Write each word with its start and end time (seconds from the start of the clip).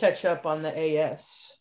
catch 0.00 0.24
up 0.24 0.46
on 0.46 0.62
the 0.62 0.98
AS. 0.98 1.58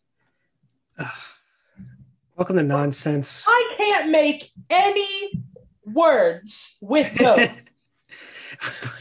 Welcome 2.37 2.55
to 2.55 2.63
nonsense. 2.63 3.45
I 3.45 3.75
can't 3.77 4.11
make 4.11 4.51
any 4.69 5.43
words 5.85 6.77
with 6.81 7.13
those. 7.15 7.49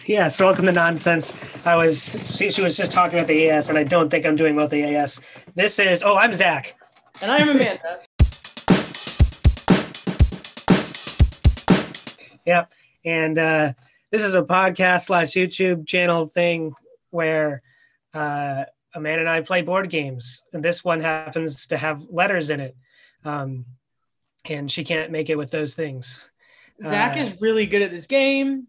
yeah, 0.06 0.26
so 0.26 0.46
welcome 0.46 0.66
to 0.66 0.72
nonsense. 0.72 1.36
I 1.64 1.76
was 1.76 2.36
she, 2.36 2.50
she 2.50 2.62
was 2.62 2.76
just 2.76 2.90
talking 2.90 3.20
about 3.20 3.28
the 3.28 3.48
AS, 3.48 3.68
and 3.68 3.78
I 3.78 3.84
don't 3.84 4.10
think 4.10 4.26
I'm 4.26 4.34
doing 4.34 4.56
well 4.56 4.64
with 4.64 4.72
the 4.72 4.82
AS. 4.82 5.24
This 5.54 5.78
is 5.78 6.02
oh, 6.02 6.16
I'm 6.16 6.34
Zach. 6.34 6.74
and 7.22 7.30
I'm 7.30 7.48
Amanda. 7.48 8.00
Yep. 12.44 12.72
And 13.04 13.38
uh, 13.38 13.72
this 14.10 14.24
is 14.24 14.34
a 14.34 14.40
podcast 14.40 15.02
slash 15.02 15.32
YouTube 15.32 15.86
channel 15.86 16.28
thing 16.28 16.72
where 17.10 17.60
uh, 18.14 18.64
Amanda 18.94 19.20
and 19.20 19.28
I 19.28 19.40
play 19.42 19.62
board 19.62 19.90
games. 19.90 20.44
And 20.52 20.64
this 20.64 20.84
one 20.84 21.00
happens 21.00 21.66
to 21.68 21.76
have 21.76 22.06
letters 22.10 22.50
in 22.50 22.60
it. 22.60 22.76
Um, 23.24 23.66
and 24.44 24.70
she 24.70 24.84
can't 24.84 25.10
make 25.10 25.30
it 25.30 25.36
with 25.36 25.50
those 25.50 25.74
things. 25.74 26.26
Zach 26.84 27.16
Uh, 27.16 27.20
is 27.20 27.40
really 27.40 27.66
good 27.66 27.82
at 27.82 27.90
this 27.90 28.06
game. 28.06 28.68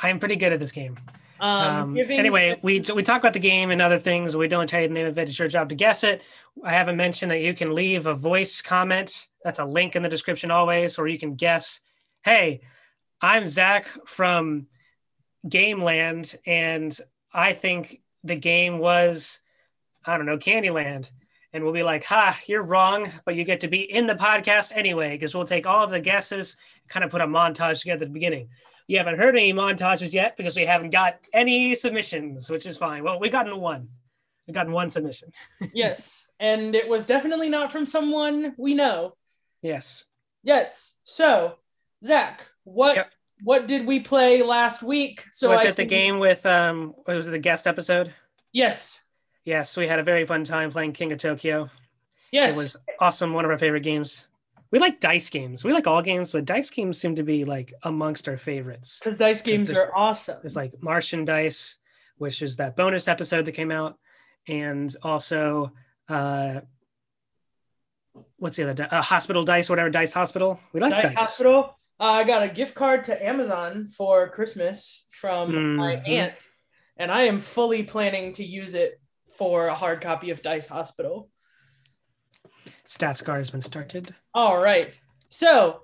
I'm 0.00 0.18
pretty 0.20 0.36
good 0.36 0.52
at 0.52 0.60
this 0.60 0.72
game. 0.72 0.96
Um, 1.40 1.96
Um, 1.96 1.96
anyway, 1.96 2.58
we 2.62 2.80
we 2.80 3.02
talk 3.02 3.20
about 3.20 3.32
the 3.32 3.40
game 3.40 3.70
and 3.70 3.80
other 3.80 3.98
things. 3.98 4.36
We 4.36 4.46
don't 4.46 4.68
tell 4.68 4.82
you 4.82 4.88
the 4.88 4.94
name 4.94 5.06
of 5.06 5.18
it. 5.18 5.28
It's 5.28 5.38
your 5.38 5.48
job 5.48 5.70
to 5.70 5.74
guess 5.74 6.04
it. 6.04 6.22
I 6.62 6.72
haven't 6.72 6.96
mentioned 6.96 7.30
that 7.32 7.40
you 7.40 7.54
can 7.54 7.74
leave 7.74 8.06
a 8.06 8.14
voice 8.14 8.60
comment. 8.62 9.26
That's 9.42 9.58
a 9.58 9.64
link 9.64 9.96
in 9.96 10.02
the 10.02 10.08
description 10.08 10.50
always, 10.50 10.98
or 10.98 11.08
you 11.08 11.18
can 11.18 11.34
guess. 11.34 11.80
Hey, 12.22 12.60
I'm 13.22 13.46
Zach 13.46 13.86
from 14.06 14.66
Gameland, 15.48 16.36
and 16.46 16.96
I 17.32 17.54
think 17.54 18.00
the 18.22 18.36
game 18.36 18.78
was, 18.78 19.39
I 20.04 20.16
don't 20.16 20.26
know, 20.26 20.38
Candyland. 20.38 21.10
And 21.52 21.64
we'll 21.64 21.72
be 21.72 21.82
like, 21.82 22.04
ha, 22.04 22.38
you're 22.46 22.62
wrong, 22.62 23.10
but 23.24 23.34
you 23.34 23.42
get 23.44 23.62
to 23.62 23.68
be 23.68 23.80
in 23.80 24.06
the 24.06 24.14
podcast 24.14 24.70
anyway, 24.74 25.10
because 25.10 25.34
we'll 25.34 25.46
take 25.46 25.66
all 25.66 25.82
of 25.82 25.90
the 25.90 25.98
guesses, 26.00 26.56
kind 26.88 27.02
of 27.04 27.10
put 27.10 27.20
a 27.20 27.26
montage 27.26 27.80
together 27.80 28.04
at 28.04 28.08
the 28.08 28.14
beginning. 28.14 28.50
You 28.86 28.98
haven't 28.98 29.18
heard 29.18 29.34
any 29.36 29.52
montages 29.52 30.12
yet 30.12 30.36
because 30.36 30.54
we 30.56 30.64
haven't 30.64 30.90
got 30.90 31.18
any 31.32 31.74
submissions, 31.74 32.50
which 32.50 32.66
is 32.66 32.76
fine. 32.76 33.02
Well, 33.02 33.18
we've 33.18 33.32
gotten 33.32 33.60
one. 33.60 33.88
We've 34.46 34.54
gotten 34.54 34.72
one 34.72 34.90
submission. 34.90 35.32
yes, 35.74 36.28
and 36.38 36.74
it 36.74 36.88
was 36.88 37.06
definitely 37.06 37.48
not 37.48 37.70
from 37.72 37.84
someone 37.86 38.54
we 38.56 38.74
know. 38.74 39.14
Yes. 39.62 40.06
Yes. 40.42 40.98
So, 41.02 41.56
Zach, 42.04 42.46
what 42.64 42.96
Yep. 42.96 43.12
what 43.42 43.66
did 43.68 43.86
we 43.86 44.00
play 44.00 44.42
last 44.42 44.82
week? 44.82 45.26
So 45.32 45.50
was 45.50 45.60
I 45.60 45.68
it 45.68 45.76
the 45.76 45.84
game 45.84 46.18
with 46.18 46.44
um 46.46 46.94
was 47.06 47.26
it 47.26 47.30
the 47.30 47.38
guest 47.38 47.66
episode? 47.66 48.12
Yes. 48.52 49.04
Yes, 49.44 49.76
we 49.76 49.86
had 49.88 49.98
a 49.98 50.02
very 50.02 50.24
fun 50.24 50.44
time 50.44 50.70
playing 50.70 50.92
King 50.92 51.12
of 51.12 51.18
Tokyo. 51.18 51.70
Yes. 52.30 52.54
It 52.54 52.58
was 52.58 52.76
awesome, 53.00 53.32
one 53.32 53.44
of 53.44 53.50
our 53.50 53.58
favorite 53.58 53.82
games. 53.82 54.28
We 54.70 54.78
like 54.78 55.00
dice 55.00 55.30
games. 55.30 55.64
We 55.64 55.72
like 55.72 55.86
all 55.88 56.00
games, 56.02 56.30
but 56.32 56.44
dice 56.44 56.70
games 56.70 57.00
seem 57.00 57.16
to 57.16 57.24
be 57.24 57.44
like 57.44 57.72
amongst 57.82 58.28
our 58.28 58.36
favorites. 58.38 59.00
because 59.02 59.18
dice 59.18 59.42
games 59.42 59.68
are 59.70 59.90
awesome. 59.96 60.38
It's 60.44 60.54
like 60.54 60.80
Martian 60.80 61.24
Dice, 61.24 61.78
which 62.18 62.40
is 62.42 62.56
that 62.58 62.76
bonus 62.76 63.08
episode 63.08 63.46
that 63.46 63.52
came 63.52 63.72
out, 63.72 63.98
and 64.46 64.94
also 65.02 65.72
uh 66.08 66.60
what's 68.36 68.56
the 68.56 68.64
other 68.64 68.74
di- 68.74 68.84
uh, 68.84 69.02
hospital 69.02 69.44
dice, 69.44 69.68
whatever 69.68 69.90
dice 69.90 70.12
hospital. 70.12 70.60
We 70.72 70.80
like 70.80 70.90
Dice 70.92 71.02
dice. 71.04 71.14
Hospital. 71.16 71.76
Uh, 71.98 72.04
I 72.04 72.24
got 72.24 72.42
a 72.42 72.48
gift 72.48 72.74
card 72.74 73.04
to 73.04 73.26
Amazon 73.26 73.86
for 73.86 74.28
Christmas 74.28 75.06
from 75.12 75.76
my 75.76 75.96
Mhm. 75.96 76.08
aunt, 76.08 76.34
and 76.96 77.10
I 77.10 77.22
am 77.22 77.38
fully 77.40 77.82
planning 77.82 78.32
to 78.34 78.44
use 78.44 78.74
it 78.74 78.99
for 79.40 79.68
a 79.68 79.74
hard 79.74 80.02
copy 80.02 80.28
of 80.28 80.42
Dice 80.42 80.66
Hospital. 80.66 81.30
Stats 82.86 83.24
card 83.24 83.38
has 83.38 83.48
been 83.48 83.62
started. 83.62 84.14
All 84.34 84.62
right. 84.62 85.00
So 85.28 85.80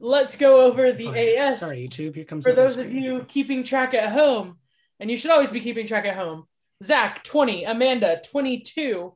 let's 0.00 0.34
go 0.34 0.66
over 0.66 0.92
the 0.92 1.06
Oh, 1.06 1.42
AS 1.46 1.60
Sorry, 1.60 1.88
YouTube. 1.88 2.16
Here 2.16 2.24
comes 2.24 2.44
for 2.44 2.52
those 2.52 2.78
of 2.78 2.92
you 2.92 3.24
keeping 3.28 3.62
track 3.62 3.94
at 3.94 4.10
home. 4.10 4.56
And 4.98 5.08
you 5.08 5.16
should 5.16 5.30
always 5.30 5.50
be 5.50 5.60
keeping 5.60 5.86
track 5.86 6.06
at 6.06 6.16
home. 6.16 6.46
Zach, 6.82 7.22
20. 7.22 7.62
Amanda, 7.66 8.20
22. 8.28 9.14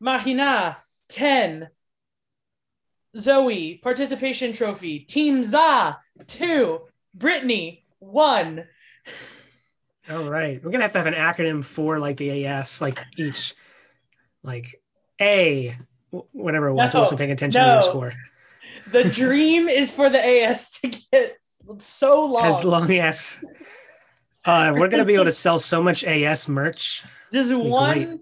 Mahina, 0.00 0.76
10. 1.08 1.68
Zoe, 3.16 3.80
participation 3.82 4.52
trophy. 4.52 4.98
Team 4.98 5.42
Za, 5.42 5.98
2. 6.26 6.80
Brittany, 7.14 7.86
1. 8.00 8.66
All 10.10 10.30
right, 10.30 10.62
we're 10.64 10.70
gonna 10.70 10.84
have 10.84 10.92
to 10.92 10.98
have 10.98 11.06
an 11.06 11.14
acronym 11.14 11.62
for 11.62 11.98
like 11.98 12.16
the 12.16 12.46
AS, 12.46 12.80
like 12.80 13.04
each, 13.18 13.54
like 14.42 14.80
A, 15.20 15.76
whatever 16.32 16.68
it 16.68 16.74
was. 16.74 16.94
I 16.94 17.00
wasn't 17.00 17.18
paying 17.18 17.30
attention 17.30 17.62
to 17.62 17.68
your 17.68 17.82
score. 17.82 18.12
The 18.90 19.04
dream 19.04 19.68
is 19.68 19.90
for 19.90 20.10
the 20.10 20.18
AS 20.22 20.70
to 20.80 20.88
get 20.88 21.38
so 21.78 22.26
long. 22.26 22.44
As 22.44 22.64
long 22.64 22.90
as 22.92 23.38
uh, 24.44 24.72
we're 24.74 24.88
gonna 24.88 25.04
be 25.04 25.14
able 25.14 25.26
to 25.26 25.32
sell 25.46 25.58
so 25.58 25.82
much 25.82 26.04
AS 26.04 26.48
merch. 26.48 27.04
Just 27.32 27.50
It's 27.50 27.52
gonna 27.52 27.64
be 27.64 27.70
one. 27.70 28.04
great. 28.04 28.20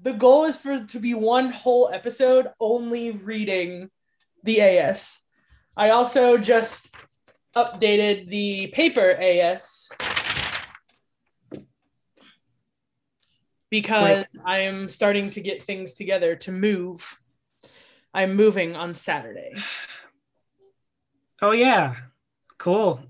The 0.00 0.12
goal 0.12 0.44
is 0.44 0.58
for 0.58 0.84
to 0.84 0.98
be 1.00 1.14
one 1.14 1.50
whole 1.50 1.90
episode 1.92 2.48
only 2.60 3.10
reading 3.10 3.90
the 4.42 4.60
AS. 4.60 5.20
I 5.76 5.90
also 5.90 6.36
just 6.38 6.94
updated 7.56 8.28
the 8.28 8.68
paper 8.68 9.10
AS 9.18 9.88
because 13.82 14.26
I 14.46 14.60
am 14.60 14.88
starting 14.88 15.30
to 15.30 15.40
get 15.40 15.62
things 15.64 15.94
together 15.94 16.36
to 16.36 16.52
move. 16.52 17.18
I'm 18.14 18.36
moving 18.36 18.76
on 18.76 18.94
Saturday 18.94 19.54
Oh 21.42 21.50
yeah, 21.50 21.96
cool. 22.58 23.00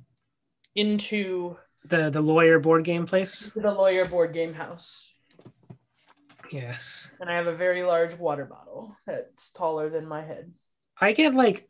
into 0.74 1.56
The 1.84 2.10
the 2.10 2.22
lawyer 2.22 2.58
board 2.58 2.84
game 2.84 3.06
place. 3.06 3.52
the 3.54 3.70
lawyer 3.72 4.04
board 4.06 4.32
game 4.32 4.54
house. 4.54 5.12
Yes, 6.50 7.10
And 7.20 7.28
I 7.30 7.34
have 7.36 7.46
a 7.46 7.54
very 7.56 7.82
large 7.82 8.16
water 8.16 8.44
bottle 8.44 8.96
that's 9.06 9.50
taller 9.50 9.88
than 9.90 10.06
my 10.06 10.22
head. 10.22 10.52
I 11.00 11.12
get 11.12 11.34
like. 11.34 11.68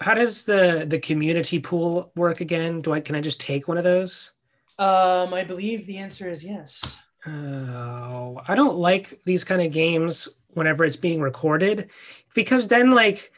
How 0.00 0.14
does 0.14 0.44
the 0.44 0.84
the 0.88 0.98
community 0.98 1.60
pool 1.60 2.10
work 2.16 2.40
again? 2.40 2.82
Do 2.82 2.92
I 2.92 3.00
can 3.00 3.14
I 3.14 3.20
just 3.20 3.40
take 3.40 3.68
one 3.68 3.78
of 3.78 3.84
those? 3.84 4.32
Um, 4.78 5.32
I 5.32 5.44
believe 5.44 5.86
the 5.86 5.98
answer 5.98 6.28
is 6.28 6.42
yes. 6.44 7.00
Oh, 7.26 8.40
I 8.46 8.54
don't 8.54 8.76
like 8.76 9.20
these 9.24 9.44
kind 9.44 9.62
of 9.62 9.72
games 9.72 10.28
whenever 10.48 10.84
it's 10.84 10.96
being 10.96 11.20
recorded 11.20 11.90
because 12.34 12.68
then 12.68 12.92
like 12.92 13.32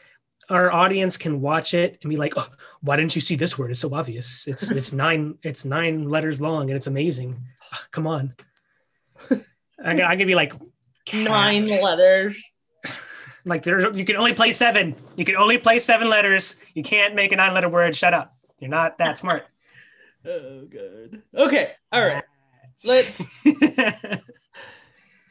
our 0.51 0.73
audience 0.73 1.17
can 1.17 1.41
watch 1.41 1.75
it 1.75 1.99
and 2.03 2.11
be 2.11 2.17
like, 2.17 2.35
"Oh, 2.37 2.49
why 2.81 2.97
didn't 2.97 3.15
you 3.15 3.21
see 3.21 3.37
this 3.37 3.57
word? 3.57 3.71
It's 3.71 3.81
so 3.81 3.95
obvious. 3.95 4.47
It's 4.47 4.71
it's 4.79 4.93
nine 4.93 5.39
it's 5.43 5.65
nine 5.65 6.09
letters 6.09 6.41
long 6.41 6.71
and 6.71 6.77
it's 6.77 6.87
amazing. 6.87 7.43
Come 7.91 8.07
on." 8.07 8.35
I 9.83 9.95
can, 9.95 10.01
I 10.01 10.17
be 10.17 10.35
like 10.35 10.53
cat. 11.05 11.29
Nine 11.29 11.65
letters. 11.65 12.43
Like 13.49 13.63
there 13.63 13.95
you 13.95 14.05
can 14.05 14.17
only 14.17 14.35
play 14.35 14.51
seven. 14.51 14.97
You 15.15 15.25
can 15.25 15.37
only 15.37 15.57
play 15.57 15.79
seven 15.79 16.11
letters. 16.11 16.57
You 16.75 16.83
can't 16.83 17.15
make 17.15 17.31
a 17.31 17.37
nine 17.37 17.55
letter 17.55 17.69
word. 17.69 17.95
Shut 17.95 18.13
up. 18.13 18.37
You're 18.59 18.71
not 18.71 18.99
that 18.99 19.19
smart. 19.19 19.47
Oh, 20.29 20.67
good. 20.69 21.23
Okay. 21.37 21.71
All 21.93 22.05
right. 22.05 22.25
Let's 22.85 23.43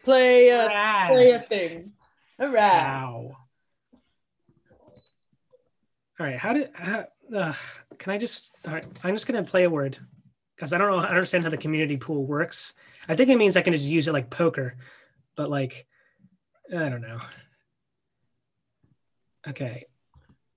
play. 0.04 0.52
Uh, 0.52 1.08
play 1.08 1.32
a 1.32 1.40
thing. 1.40 1.92
All 2.40 2.48
right. 2.48 2.54
Wow. 2.54 3.38
All 6.20 6.26
right. 6.26 6.38
How 6.38 6.54
did? 6.54 6.70
How, 6.74 7.06
uh, 7.36 7.54
can 7.98 8.14
I 8.14 8.18
just? 8.18 8.52
All 8.66 8.74
right. 8.74 8.86
I'm 9.04 9.14
just 9.14 9.28
gonna 9.28 9.44
play 9.44 9.64
a 9.64 9.70
word 9.70 10.00
because 10.56 10.74
I 10.74 10.78
don't 10.78 10.90
know. 10.90 10.98
I 10.98 11.10
understand 11.10 11.44
how 11.44 11.50
the 11.50 11.58
community 11.58 11.98
pool 11.98 12.26
works. 12.26 12.74
I 13.08 13.16
think 13.16 13.30
it 13.30 13.38
means 13.38 13.56
I 13.56 13.62
can 13.62 13.74
just 13.74 13.86
use 13.86 14.08
it 14.08 14.14
like 14.14 14.30
poker, 14.30 14.76
but 15.36 15.50
like, 15.50 15.86
I 16.76 16.90
don't 16.90 17.02
know. 17.02 17.20
Okay. 19.48 19.84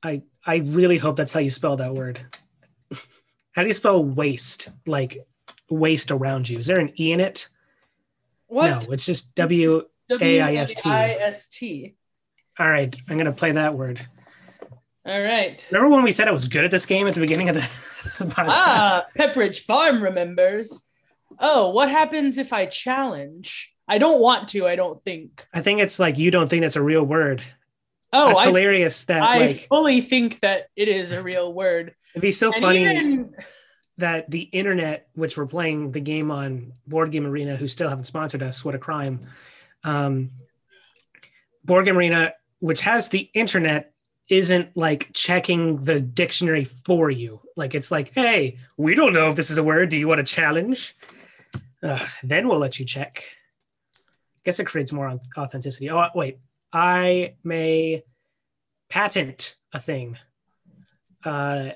I 0.03 0.23
I 0.47 0.57
really 0.57 0.99
hope 0.99 1.17
that's 1.17 1.33
how 1.33 1.41
you 1.41 1.51
spell 1.51 1.77
that 1.77 1.95
word. 1.95 2.21
how 3.53 3.63
do 3.63 3.69
you 3.69 3.75
spell 3.75 4.03
waste? 4.03 4.71
Like 4.87 5.27
waste 5.71 6.11
around 6.11 6.49
you? 6.49 6.59
Is 6.59 6.67
there 6.67 6.79
an 6.79 6.93
e 6.99 7.13
in 7.13 7.21
it? 7.21 7.49
What? 8.47 8.87
No, 8.87 8.93
it's 8.93 9.05
just 9.07 9.35
W. 9.35 9.83
A-I-S-T. 10.11 10.83
W-A-I-S-T. 10.83 11.95
All 12.59 12.69
right. 12.69 12.97
I'm 13.09 13.19
gonna 13.19 13.33
play 13.33 13.53
that 13.53 13.75
word. 13.75 14.07
All 15.05 15.23
right. 15.23 15.65
Remember 15.71 15.95
when 15.95 16.05
we 16.05 16.13
said 16.13 16.29
I 16.29 16.33
was 16.33 16.47
good 16.47 16.65
at 16.65 16.71
this 16.71 16.87
game 16.87 17.07
at 17.07 17.15
the 17.15 17.21
beginning 17.21 17.49
of 17.49 17.55
the, 17.57 17.61
the 18.25 18.31
podcast? 18.31 18.49
Ah, 18.49 19.07
Pepperidge 19.19 19.61
Farm 19.61 20.03
remembers. 20.03 20.85
Oh, 21.39 21.71
what 21.71 21.91
happens 21.91 22.37
if 22.39 22.53
I 22.53 22.67
challenge? 22.67 23.73
I 23.87 23.99
don't 23.99 24.21
want 24.21 24.49
to. 24.49 24.67
I 24.67 24.77
don't 24.77 25.03
think. 25.05 25.47
I 25.55 25.63
think 25.63 25.81
it's 25.81 25.99
like 25.99 26.19
you 26.19 26.31
don't 26.31 26.49
think 26.49 26.63
that's 26.63 26.77
a 26.77 26.83
real 26.83 27.05
word. 27.05 27.43
Oh, 28.13 28.29
that's 28.29 28.41
I, 28.41 28.45
hilarious. 28.47 29.05
That 29.05 29.23
I 29.23 29.39
like 29.39 29.67
fully 29.69 30.01
think 30.01 30.41
that 30.41 30.69
it 30.77 30.89
is 30.89 31.13
a 31.13 31.23
real 31.23 31.53
word. 31.53 31.95
it'd 32.15 32.23
be 32.23 32.33
so 32.33 32.53
And 32.53 32.63
funny 32.63 32.83
even- 32.83 33.35
that 33.99 34.31
the 34.31 34.43
internet, 34.43 35.09
which 35.15 35.37
we're 35.37 35.47
playing 35.47 35.93
the 35.93 36.01
game 36.01 36.31
on 36.31 36.73
Board 36.87 37.13
Game 37.13 37.27
Arena, 37.27 37.57
who 37.57 37.69
still 37.69 37.89
haven't 37.89 38.05
sponsored 38.05 38.43
us, 38.43 38.65
what 38.65 38.75
a 38.75 38.79
crime. 38.79 39.27
Um, 39.85 40.31
Game 41.67 41.99
Arena, 41.99 42.33
which 42.61 42.81
has 42.83 43.11
the 43.11 43.29
internet, 43.35 43.93
isn't 44.29 44.77
like 44.77 45.11
checking 45.13 45.85
the 45.85 46.01
dictionary 46.01 46.65
for 46.65 47.11
you. 47.11 47.41
Like 47.57 47.75
it's 47.75 47.91
like, 47.91 48.13
hey, 48.15 48.59
we 48.77 48.95
don't 48.95 49.13
know 49.13 49.31
if 49.31 49.37
this 49.37 49.51
is 49.51 49.59
a 49.59 49.63
word. 49.63 49.89
Do 49.89 49.99
you 49.99 50.09
want 50.09 50.21
a 50.21 50.25
challenge? 50.25 50.97
Then 51.81 52.49
we'll 52.49 52.59
let 52.59 52.79
you 52.79 52.85
check. 52.85 53.25
Guess 54.45 54.61
it 54.61 54.67
creates 54.67 54.93
more 54.93 55.21
authenticity. 55.37 55.91
Oh 55.91 56.07
wait, 56.15 56.39
I 56.73 57.35
may 57.43 58.05
patent 58.89 59.57
a 59.73 59.81
thing. 59.81 60.19
Uh, 61.25 61.71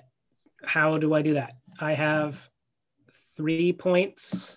how 0.64 0.98
do 0.98 1.14
I 1.14 1.22
do 1.22 1.34
that? 1.34 1.54
I 1.78 1.94
have 1.94 2.48
three 3.36 3.72
points. 3.72 4.56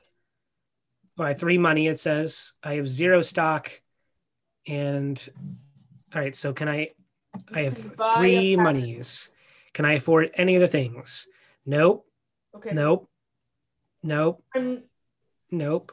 I 1.18 1.34
three 1.34 1.58
money. 1.58 1.88
It 1.88 2.00
says 2.00 2.54
I 2.64 2.76
have 2.76 2.90
zero 2.90 3.22
stock, 3.22 3.72
and 4.68 5.22
all 6.14 6.22
right. 6.22 6.36
So 6.36 6.54
can 6.54 6.68
I? 6.68 6.92
I 7.54 7.64
have 7.64 7.76
can 7.76 7.96
buy 7.96 8.14
a 8.14 8.18
three 8.20 8.56
monies. 8.56 9.30
Can 9.74 9.86
I 9.86 9.94
afford 9.94 10.32
any 10.36 10.56
of 10.56 10.62
the 10.62 10.68
things? 10.68 11.28
Nope. 11.66 12.06
Okay. 12.56 12.72
Nope. 12.74 13.10
Nope. 14.04 14.44
Nope. 15.52 15.92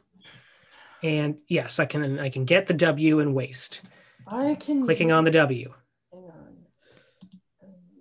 And 1.02 1.38
yes, 1.48 1.78
I 1.78 1.86
can. 1.86 2.18
I 2.18 2.28
can 2.28 2.44
get 2.44 2.66
the 2.66 2.74
W 2.74 3.20
and 3.20 3.34
waste. 3.34 3.82
I 4.26 4.54
can. 4.54 4.84
Clicking 4.84 5.12
on 5.12 5.24
the 5.24 5.30
W, 5.30 5.72
Hang 6.12 6.22
on. 6.24 6.56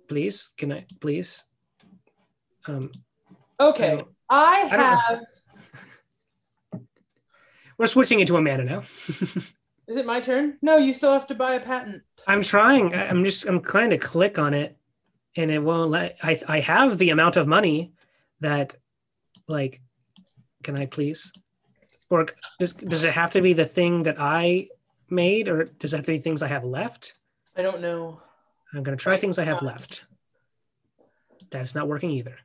please. 0.08 0.52
Can 0.56 0.72
I 0.72 0.86
please? 1.00 1.44
Um, 2.66 2.90
Okay. 3.60 3.96
don't- 3.96 4.08
I 4.28 4.68
I 4.70 4.76
have. 4.76 5.20
we're 7.78 7.86
switching 7.86 8.20
into 8.20 8.36
Amanda 8.36 8.64
now. 8.64 8.82
Is 9.88 9.96
it 9.96 10.06
my 10.06 10.20
turn? 10.20 10.56
No, 10.62 10.76
you 10.78 10.94
still 10.94 11.12
have 11.12 11.26
to 11.26 11.34
buy 11.34 11.54
a 11.54 11.60
patent. 11.60 12.02
I'm 12.26 12.42
trying. 12.42 12.94
I- 12.94 13.08
I'm 13.08 13.24
just. 13.24 13.46
I'm 13.46 13.60
trying 13.60 13.90
to 13.90 13.98
click 13.98 14.38
on 14.38 14.54
it, 14.54 14.76
and 15.36 15.50
it 15.50 15.58
won't 15.58 15.90
let. 15.90 16.16
I. 16.22 16.40
I 16.48 16.60
have 16.60 16.98
the 16.98 17.10
amount 17.10 17.36
of 17.36 17.46
money 17.46 17.92
that, 18.40 18.76
like, 19.48 19.82
can 20.62 20.78
I 20.78 20.86
please? 20.86 21.32
Or 22.08 22.26
does, 22.58 22.72
does 22.74 23.04
it 23.04 23.12
have 23.14 23.30
to 23.32 23.40
be 23.42 23.52
the 23.54 23.64
thing 23.64 24.04
that 24.04 24.16
I 24.18 24.68
made, 25.10 25.48
or 25.48 25.64
does 25.64 25.92
it 25.92 25.96
have 25.96 26.06
to 26.06 26.12
be 26.12 26.18
things 26.18 26.42
I 26.42 26.48
have 26.48 26.64
left? 26.64 27.14
I 27.56 27.62
don't 27.62 27.80
know. 27.80 28.20
I'm 28.72 28.82
gonna 28.82 28.96
try 28.96 29.16
things 29.18 29.38
I 29.38 29.44
have 29.44 29.62
left. 29.62 30.04
That's 31.50 31.74
not 31.74 31.88
working 31.88 32.10
either. 32.10 32.36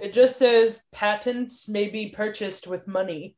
It 0.00 0.12
just 0.12 0.36
says 0.36 0.84
patents 0.92 1.68
may 1.68 1.88
be 1.88 2.10
purchased 2.10 2.66
with 2.66 2.86
money. 2.86 3.36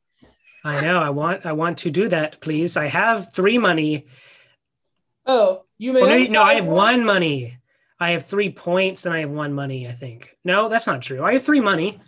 I 0.65 0.81
know. 0.83 0.99
I 0.99 1.11
want. 1.11 1.47
I 1.47 1.53
want 1.53 1.79
to 1.79 1.91
do 1.91 2.09
that, 2.09 2.41
please. 2.41 2.77
I 2.77 2.87
have 2.89 3.33
three 3.33 3.57
money. 3.59 4.07
Oh, 5.25 5.65
you 5.79 5.93
may. 5.93 6.03
Only 6.03 6.15
maybe, 6.15 6.29
no, 6.29 6.43
I 6.43 6.55
have 6.55 6.67
one 6.67 7.05
money. 7.05 7.57
I 7.99 8.11
have 8.11 8.27
three 8.27 8.51
points, 8.51 9.07
and 9.07 9.15
I 9.15 9.21
have 9.21 9.31
one 9.31 9.55
money. 9.55 9.89
I 9.89 9.93
think. 9.93 10.37
No, 10.45 10.69
that's 10.69 10.87
not 10.87 11.03
true. 11.03 11.23
I 11.23 11.35
have 11.35 11.45
three 11.45 11.61
money. 11.61 12.01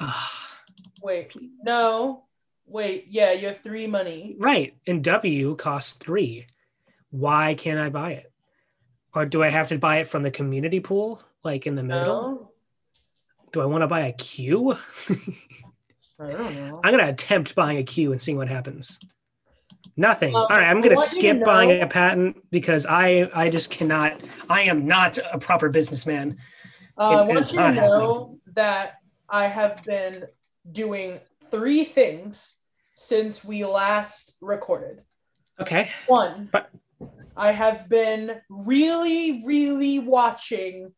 Ah, 0.00 0.54
Wait, 1.02 1.36
no. 1.62 2.24
Wait, 2.66 3.06
yeah, 3.10 3.32
you 3.32 3.46
have 3.48 3.60
three 3.60 3.86
money. 3.86 4.36
right. 4.38 4.74
And 4.86 5.04
W 5.04 5.54
costs 5.56 5.94
three. 5.96 6.46
Why 7.10 7.54
can't 7.54 7.78
I 7.78 7.90
buy 7.90 8.12
it? 8.12 8.32
Or 9.14 9.26
do 9.26 9.42
I 9.42 9.50
have 9.50 9.68
to 9.68 9.78
buy 9.78 9.98
it 9.98 10.08
from 10.08 10.22
the 10.22 10.30
community 10.30 10.80
pool, 10.80 11.22
like 11.44 11.66
in 11.66 11.74
the 11.76 11.82
middle? 11.82 12.04
No, 12.32 12.50
Do 13.54 13.60
I 13.60 13.66
want 13.66 13.82
to 13.82 13.86
buy 13.86 14.00
a 14.00 14.12
Q? 14.12 14.72
I 16.18 16.30
don't 16.32 16.54
know. 16.56 16.80
I'm 16.82 16.90
gonna 16.90 17.08
attempt 17.08 17.54
buying 17.54 17.78
a 17.78 17.84
Q 17.84 18.10
and 18.10 18.20
seeing 18.20 18.36
what 18.36 18.48
happens. 18.48 18.98
Nothing. 19.96 20.34
Um, 20.34 20.42
All 20.42 20.48
right, 20.48 20.64
I'm 20.64 20.80
gonna 20.80 20.96
want 20.96 21.12
you 21.12 21.20
to 21.20 21.20
skip 21.20 21.44
buying 21.44 21.80
a 21.80 21.86
patent 21.86 22.50
because 22.50 22.84
I 22.84 23.30
I 23.32 23.50
just 23.50 23.70
cannot. 23.70 24.20
I 24.50 24.62
am 24.62 24.86
not 24.86 25.20
a 25.32 25.38
proper 25.38 25.68
businessman. 25.68 26.38
Uh, 26.98 27.10
I 27.10 27.22
It 27.22 27.26
want 27.28 27.52
you 27.52 27.58
to 27.58 27.72
know 27.72 28.38
that 28.54 28.96
I 29.28 29.44
have 29.44 29.84
been 29.84 30.24
doing 30.70 31.20
three 31.52 31.84
things 31.84 32.56
since 32.94 33.44
we 33.44 33.64
last 33.64 34.36
recorded. 34.40 35.02
Okay. 35.60 35.92
One, 36.08 36.48
But- 36.50 36.70
I 37.36 37.52
have 37.52 37.88
been 37.88 38.40
really, 38.48 39.42
really 39.44 40.00
watching 40.00 40.92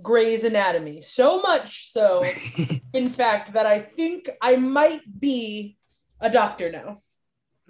Grey's 0.00 0.44
Anatomy. 0.44 1.00
So 1.02 1.40
much 1.42 1.90
so, 1.90 2.24
in 2.94 3.08
fact, 3.10 3.52
that 3.54 3.66
I 3.66 3.80
think 3.80 4.30
I 4.40 4.56
might 4.56 5.02
be 5.20 5.76
a 6.20 6.30
doctor 6.30 6.70
now. 6.70 7.02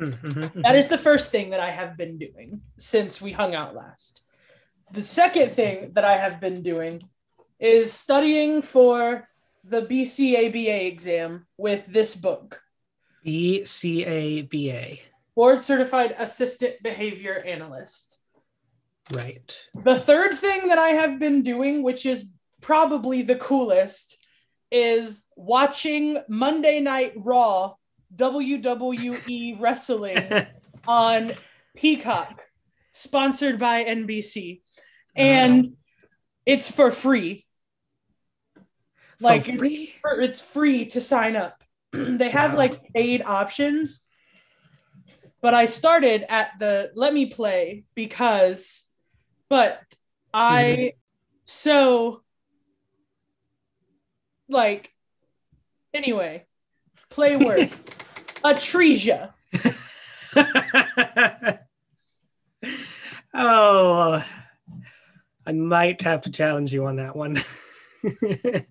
Mhm, 0.01 0.63
That 0.63 0.77
is 0.77 0.89
the 0.89 0.99
first 0.99 1.31
thing 1.31 1.51
that 1.51 1.61
I 1.61 1.71
have 1.71 1.97
been 1.97 2.19
doing 2.19 2.63
since 2.79 3.21
we 3.21 3.33
hung 3.33 3.55
out 3.55 3.75
last. 3.75 4.23
The 4.93 5.05
second 5.05 5.53
thing 5.53 5.93
that 5.95 6.05
I 6.05 6.17
have 6.17 6.41
been 6.41 6.63
doing 6.63 7.01
is 7.59 7.93
studying 7.93 8.63
for 8.63 9.29
the 9.65 9.83
BCABA 9.83 10.87
exam 10.87 11.47
with 11.57 11.87
this 11.87 12.15
book, 12.17 12.61
B 13.23 13.65
C 13.65 14.05
A 14.05 14.43
B 14.43 14.71
A. 14.73 15.01
Board 15.37 15.61
Certified 15.61 16.15
Assistant 16.19 16.83
Behavior 16.83 17.43
Analyst. 17.47 18.19
Right. 19.11 19.57
The 19.85 19.97
third 19.97 20.33
thing 20.35 20.69
that 20.69 20.79
I 20.79 20.91
have 20.91 21.19
been 21.19 21.43
doing, 21.43 21.83
which 21.83 22.07
is 22.07 22.29
probably 22.61 23.23
the 23.23 23.37
coolest, 23.37 24.17
is 24.71 25.29
watching 25.37 26.19
Monday 26.29 26.81
Night 26.81 27.13
Raw 27.17 27.75
WWE 28.15 29.57
wrestling 29.61 30.47
on 30.87 31.33
Peacock, 31.77 32.43
sponsored 32.91 33.59
by 33.59 33.85
NBC. 33.85 34.61
Uh-huh. 34.61 35.23
And 35.23 35.77
it's 36.47 36.71
for 36.71 36.91
free. 36.91 37.47
Like 39.21 39.45
For 39.45 39.57
free. 39.59 39.75
It's, 39.85 39.93
for- 40.01 40.21
it's 40.21 40.41
free 40.41 40.87
to 40.87 41.01
sign 41.01 41.37
up. 41.37 41.63
they 41.93 42.31
have 42.31 42.53
Wow. 42.53 42.59
like 42.59 42.93
paid 42.95 43.23
options. 43.23 44.07
But 45.43 45.55
I 45.55 45.65
started 45.67 46.25
at 46.29 46.53
the 46.59 46.93
let 46.95 47.13
me 47.13 47.27
play 47.27 47.85
because 47.95 48.87
but 49.53 49.85
I 50.33 50.65
mm-hmm. 50.65 50.97
so 51.45 52.23
like 54.49 54.91
anyway, 55.93 56.47
play 57.11 57.37
word. 57.37 57.69
Atresia. 58.43 59.35
oh, 63.35 64.25
I 65.47 65.53
might 65.53 66.01
have 66.01 66.23
to 66.23 66.31
challenge 66.31 66.73
you 66.73 66.87
on 66.87 66.97
that 66.97 67.15
one. 67.15 67.39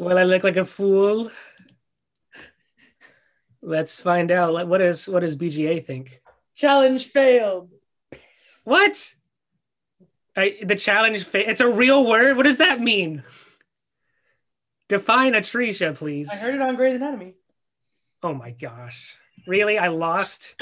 Will 0.00 0.16
I 0.16 0.22
look 0.22 0.42
like 0.42 0.56
a 0.56 0.64
fool? 0.64 1.30
Let's 3.60 4.00
find 4.00 4.30
out. 4.30 4.66
What 4.66 4.80
is 4.80 5.06
what 5.06 5.20
does 5.20 5.36
BGA 5.36 5.84
think? 5.84 6.22
Challenge 6.54 7.04
failed. 7.04 7.73
What? 8.64 9.14
I, 10.36 10.56
the 10.62 10.74
challenge. 10.76 11.24
Fa- 11.24 11.48
it's 11.48 11.60
a 11.60 11.68
real 11.68 12.06
word. 12.06 12.36
What 12.36 12.42
does 12.44 12.58
that 12.58 12.80
mean? 12.80 13.22
Define 14.88 15.32
Atresia, 15.32 15.96
please. 15.96 16.28
I 16.30 16.36
heard 16.36 16.54
it 16.56 16.60
on 16.60 16.76
Grey's 16.76 16.96
Anatomy. 16.96 17.34
Oh 18.22 18.34
my 18.34 18.50
gosh! 18.50 19.16
Really? 19.46 19.78
I 19.78 19.88
lost. 19.88 20.54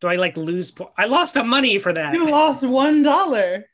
Do 0.00 0.08
I 0.08 0.16
like 0.16 0.36
lose? 0.36 0.70
Po- 0.72 0.92
I 0.98 1.06
lost 1.06 1.36
a 1.36 1.44
money 1.44 1.78
for 1.78 1.92
that. 1.92 2.14
You 2.14 2.30
lost 2.30 2.64
one 2.66 3.02
dollar. 3.02 3.66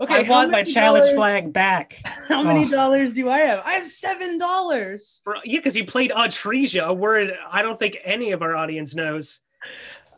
Okay, 0.00 0.24
I 0.24 0.28
want 0.30 0.50
my 0.50 0.62
challenge 0.62 1.04
dollars- 1.04 1.14
flag 1.16 1.52
back. 1.52 2.00
How 2.28 2.42
many 2.42 2.64
Oh. 2.66 2.70
dollars 2.70 3.12
do 3.12 3.28
I 3.28 3.40
have? 3.40 3.62
I 3.66 3.72
have 3.72 3.86
seven 3.86 4.38
dollars. 4.38 5.22
Yeah, 5.44 5.58
because 5.58 5.76
you 5.76 5.84
played 5.84 6.10
Atresia, 6.10 6.86
a 6.86 6.94
word 6.94 7.32
I 7.50 7.60
don't 7.62 7.78
think 7.78 7.98
any 8.04 8.30
of 8.32 8.40
our 8.40 8.56
audience 8.56 8.94
knows. 8.94 9.40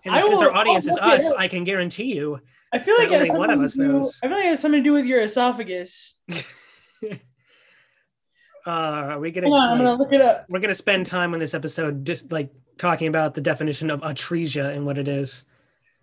And 0.04 0.14
I 0.14 0.20
since 0.20 0.32
will- 0.32 0.42
our 0.42 0.52
audience 0.54 0.86
I'll 0.88 1.14
is 1.14 1.24
it 1.24 1.26
us. 1.26 1.32
I 1.32 1.48
can 1.48 1.64
guarantee 1.64 2.14
you. 2.14 2.40
I 2.72 2.78
feel 2.78 2.96
like 2.98 3.10
That 3.10 3.22
it 3.22 3.26
has 3.28 3.36
only 3.36 3.38
one 3.38 3.50
of 3.50 3.54
something 3.54 3.64
us 3.66 3.72
to 3.74 3.78
do- 3.78 3.88
knows. 3.92 4.20
I 4.22 4.28
feel 4.28 4.36
like 4.36 4.46
it 4.46 4.50
has 4.50 4.60
something 4.60 4.80
to 4.80 4.84
do 4.84 4.92
with 4.94 5.06
your 5.06 5.20
esophagus. 5.22 6.20
Uh, 8.64 8.70
are 8.70 9.18
we 9.18 9.32
gonna? 9.32 9.48
On, 9.48 9.70
I'm 9.72 9.76
gonna 9.78 9.94
look 9.96 10.12
it 10.12 10.20
up. 10.20 10.46
we're 10.48 10.60
gonna 10.60 10.72
spend 10.74 11.04
time 11.06 11.34
on 11.34 11.40
this 11.40 11.52
episode 11.52 12.04
just 12.04 12.30
like 12.30 12.50
talking 12.78 13.08
about 13.08 13.34
the 13.34 13.40
definition 13.40 13.90
of 13.90 14.02
atresia 14.02 14.72
and 14.72 14.86
what 14.86 14.98
it 14.98 15.08
is. 15.08 15.42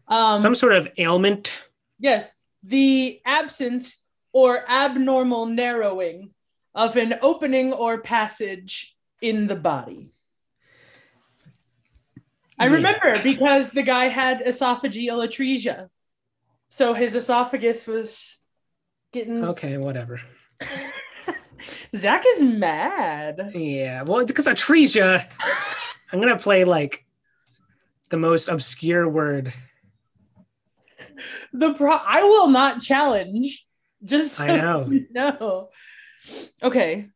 Um, 0.10 0.42
Some 0.42 0.56
sort 0.56 0.74
of 0.74 0.90
ailment. 0.98 1.58
yes, 2.00 2.34
the 2.64 3.22
absence 3.26 4.06
or 4.34 4.70
abnormal 4.70 5.46
narrowing 5.46 6.32
of 6.76 6.98
an 6.98 7.16
opening 7.22 7.72
or 7.72 8.02
passage 8.02 8.94
in 9.22 9.48
the 9.48 9.56
body. 9.56 10.12
I 12.60 12.68
Yeah. 12.68 12.74
remember 12.74 13.20
because 13.24 13.72
the 13.72 13.84
guy 13.84 14.06
had 14.06 14.42
esophageal 14.42 15.26
atresia, 15.26 15.90
so 16.68 16.94
his 16.94 17.16
esophagus 17.16 17.88
was 17.88 18.40
getting. 19.14 19.44
Okay, 19.46 19.78
whatever. 19.78 20.22
Zach 21.96 22.24
is 22.36 22.44
mad. 22.44 23.52
Yeah, 23.56 24.04
well, 24.04 24.26
because 24.26 24.46
atresia, 24.48 25.26
I'm 26.12 26.20
gonna 26.20 26.38
play 26.38 26.64
like 26.66 27.06
the 28.10 28.18
most 28.18 28.50
obscure 28.50 29.08
word. 29.08 29.54
The 31.54 31.74
pro 31.74 31.92
I 31.94 32.24
will 32.24 32.50
not 32.50 32.82
challenge. 32.82 33.66
Just 34.04 34.36
so 34.36 34.46
I 34.46 34.58
know. 34.58 34.90
know. 35.12 35.70
Okay, 36.64 37.10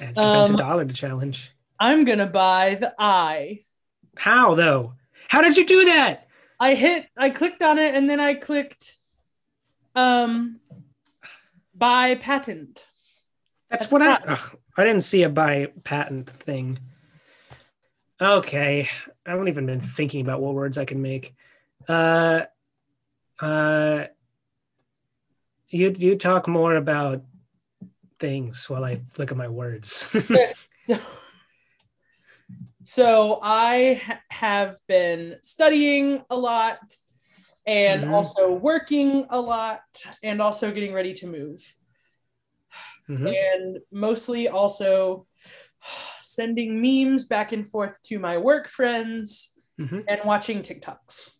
I 0.00 0.12
spent 0.12 0.18
Um, 0.18 0.54
a 0.54 0.58
dollar 0.58 0.84
to 0.84 0.94
challenge. 0.94 1.50
I'm 1.80 2.04
gonna 2.04 2.26
buy 2.26 2.74
the 2.74 2.94
eye. 2.98 3.64
How 4.18 4.54
though? 4.54 4.94
How 5.28 5.42
did 5.42 5.56
you 5.56 5.66
do 5.66 5.84
that? 5.86 6.26
I 6.60 6.74
hit 6.74 7.08
I 7.16 7.30
clicked 7.30 7.62
on 7.62 7.78
it 7.78 7.94
and 7.94 8.10
then 8.10 8.20
I 8.20 8.34
clicked 8.34 8.96
um 9.94 10.60
buy 11.74 12.16
patent. 12.16 12.84
That's 13.70 13.86
That's 13.86 13.92
what 13.92 14.02
I. 14.02 14.14
Ugh, 14.26 14.58
I 14.76 14.84
didn't 14.84 15.02
see 15.02 15.22
a 15.22 15.28
buy 15.28 15.68
patent 15.84 16.30
thing. 16.30 16.78
Okay, 18.20 18.88
I 19.24 19.30
haven't 19.30 19.48
even 19.48 19.66
been 19.66 19.80
thinking 19.80 20.20
about 20.20 20.40
what 20.40 20.54
words 20.54 20.76
I 20.78 20.84
can 20.84 21.00
make. 21.00 21.34
Uh, 21.86 22.42
uh, 23.40 24.04
you 25.68 25.94
you 25.96 26.16
talk 26.16 26.48
more 26.48 26.74
about 26.74 27.22
things 28.18 28.68
while 28.68 28.84
I 28.84 29.02
look 29.16 29.30
at 29.30 29.36
my 29.36 29.48
words. 29.48 30.08
So, 30.88 30.98
so 32.88 33.38
I 33.42 34.00
ha- 34.02 34.20
have 34.30 34.78
been 34.88 35.36
studying 35.42 36.24
a 36.30 36.36
lot 36.36 36.78
and 37.66 38.04
Mhm. 38.04 38.12
also 38.14 38.54
working 38.54 39.26
a 39.28 39.38
lot 39.38 39.82
and 40.22 40.40
also 40.40 40.72
getting 40.72 40.94
ready 40.94 41.12
to 41.20 41.26
move. 41.26 41.60
Mhm. 43.06 43.28
And 43.52 43.78
mostly 43.92 44.48
also 44.48 45.26
sending 46.22 46.80
memes 46.80 47.26
back 47.26 47.52
and 47.52 47.68
forth 47.68 48.02
to 48.04 48.18
my 48.18 48.38
work 48.38 48.68
friends 48.68 49.52
Mhm. 49.78 50.04
and 50.08 50.20
watching 50.24 50.62
TikToks. 50.62 51.34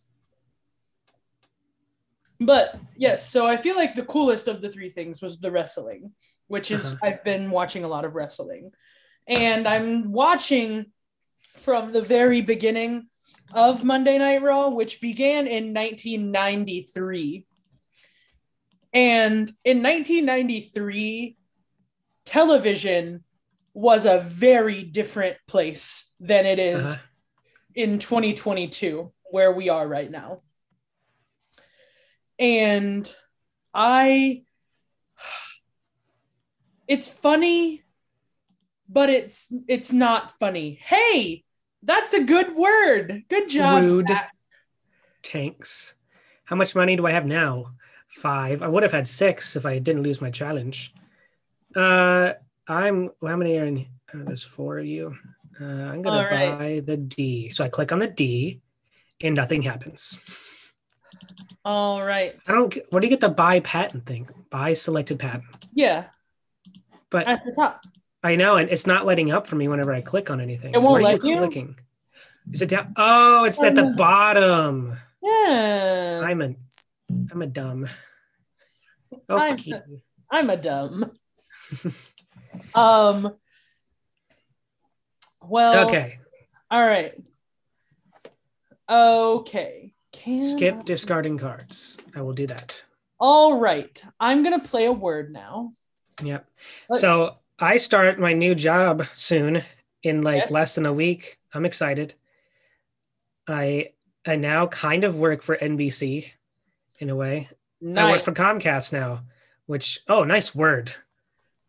But 2.41 2.79
yes, 2.95 3.27
so 3.27 3.47
I 3.47 3.57
feel 3.57 3.75
like 3.75 3.95
the 3.95 4.05
coolest 4.05 4.49
of 4.49 4.61
the 4.61 4.71
three 4.71 4.91
things 4.91 5.23
was 5.23 5.41
the 5.41 5.51
wrestling, 5.51 6.13
which 6.47 6.71
is 6.71 6.93
Uh-huh. 6.93 6.99
I've 7.05 7.25
been 7.25 7.51
watching 7.51 7.85
a 7.85 7.89
lot 7.89 8.05
of 8.05 8.15
wrestling. 8.15 8.73
And 9.27 9.67
I'm 9.67 10.13
watching 10.13 10.93
from 11.57 11.93
the 11.93 12.03
very 12.03 12.41
beginning 12.41 13.09
of 13.55 13.83
Monday 13.85 14.19
Night 14.19 14.43
Raw, 14.43 14.69
which 14.69 15.01
began 15.01 15.47
in 15.47 15.73
1993. 15.75 17.47
And 18.93 19.51
in 19.65 19.83
1993, 19.83 21.37
television 22.25 23.25
was 23.75 24.05
a 24.07 24.19
very 24.21 24.83
different 24.83 25.37
place 25.47 26.15
than 26.21 26.47
it 26.47 26.59
is 26.59 26.97
Uh-huh. 26.97 27.07
in 27.75 27.99
2022, 27.99 29.13
where 29.31 29.53
we 29.53 29.69
are 29.69 29.87
right 29.87 30.11
now. 30.11 30.43
And 32.39 33.13
I, 33.75 34.43
it's 36.89 37.09
funny, 37.09 37.83
but 38.89 39.11
it's 39.11 39.53
it's 39.69 39.93
not 39.93 40.35
funny. 40.41 40.79
Hey, 40.81 41.45
that's 41.83 42.13
a 42.13 42.25
good 42.25 42.55
word. 42.55 43.25
Good 43.29 43.49
job. 43.49 43.83
Rude. 43.83 44.09
Zach. 44.09 44.35
Tanks. 45.23 45.95
How 46.45 46.57
much 46.57 46.75
money 46.75 46.97
do 46.97 47.07
I 47.07 47.13
have 47.13 47.27
now? 47.27 47.75
Five. 48.09 48.63
I 48.63 48.69
would 48.69 48.83
have 48.83 48.93
had 48.93 49.07
six 49.07 49.55
if 49.55 49.67
I 49.67 49.79
didn't 49.79 50.03
lose 50.03 50.21
my 50.21 50.31
challenge. 50.31 50.95
Uh, 51.77 52.33
I'm. 52.67 53.11
How 53.23 53.37
many 53.37 53.59
are 53.59 53.65
in? 53.65 53.87
Oh, 54.15 54.23
there's 54.25 54.45
four 54.45 54.79
of 54.79 54.87
you. 54.87 55.15
Uh, 55.61 55.65
I'm 55.65 56.03
gonna 56.03 56.29
right. 56.29 56.59
buy 56.59 56.81
the 56.85 56.97
D. 56.97 57.51
So 57.51 57.65
I 57.65 57.69
click 57.69 57.93
on 57.93 57.99
the 57.99 58.07
D, 58.07 58.61
and 59.21 59.37
nothing 59.37 59.63
happens. 59.63 60.19
All 61.65 62.03
right. 62.03 62.37
I 62.49 62.53
don't. 62.53 62.75
Where 62.91 63.01
do 63.01 63.07
you 63.07 63.11
get 63.11 63.21
the 63.21 63.29
buy 63.29 63.61
patent 63.61 64.07
thing? 64.07 64.29
Buy 64.51 64.73
selected 64.73 65.19
patent. 65.19 65.45
Yeah, 65.75 66.05
But 67.11 67.29
at 67.29 67.45
the 67.45 67.53
top. 67.53 67.83
I 68.29 68.37
know, 68.37 68.57
and 68.57 68.69
it's 68.69 68.87
not 68.87 69.07
letting 69.07 69.33
up 69.33 69.47
for 69.47 69.57
me 69.57 69.69
whenever 69.69 69.95
I 69.95 70.03
click 70.03 70.29
on 70.31 70.39
anything. 70.39 70.75
It 70.75 70.83
won't 70.83 71.03
Where 71.03 71.15
let 71.15 71.25
you? 71.25 71.39
Clicking. 71.39 71.77
Is 72.53 72.61
it 72.61 72.69
down? 72.69 72.93
Oh, 72.95 73.45
it's 73.45 73.59
at 73.63 73.75
the 73.75 73.87
Um, 73.87 73.97
bottom. 73.97 74.99
Yeah. 75.23 76.21
I'm 76.23 76.43
a, 76.43 76.55
I'm 77.33 77.41
a 77.41 77.47
dumb. 77.47 77.89
I'm- 79.31 79.55
Okay. 79.55 79.83
I'm 80.31 80.51
a 80.51 80.59
dumb. 80.59 81.11
um. 82.75 83.35
Well. 85.43 85.89
Okay. 85.89 86.19
All 86.71 86.87
right. 86.87 87.15
Okay. 88.91 89.95
Can 90.13 90.45
Skip 90.45 90.85
discarding 90.85 91.39
cards. 91.39 91.97
I 92.15 92.21
will 92.21 92.35
do 92.35 92.47
that. 92.49 92.83
All 93.19 93.59
right. 93.59 94.03
I'm 94.21 94.43
gonna 94.43 94.59
play 94.61 94.85
a 94.85 94.93
word 94.93 95.33
now. 95.33 95.73
Yep. 96.23 96.47
Let's- 96.91 97.01
So 97.01 97.37
I 97.59 97.77
start 97.77 98.19
my 98.19 98.33
new 98.33 98.55
job 98.55 99.07
soon 99.15 99.65
in 100.03 100.23
like 100.23 100.43
Yes. 100.43 100.51
less 100.51 100.75
than 100.77 100.87
a 100.87 100.93
week. 100.93 101.39
I'm 101.53 101.65
excited. 101.67 102.15
I 103.47 103.93
I 104.27 104.37
now 104.37 104.67
kind 104.67 105.05
of 105.05 105.17
work 105.17 105.43
for 105.43 105.57
NBC 105.57 106.33
in 106.99 107.09
a 107.11 107.17
way. 107.17 107.49
I 107.97 108.11
work 108.11 108.25
for 108.25 108.33
Comcast 108.33 108.93
now, 108.93 109.25
which 109.67 110.01
oh, 110.09 110.25
nice 110.25 110.55
word. 110.55 110.93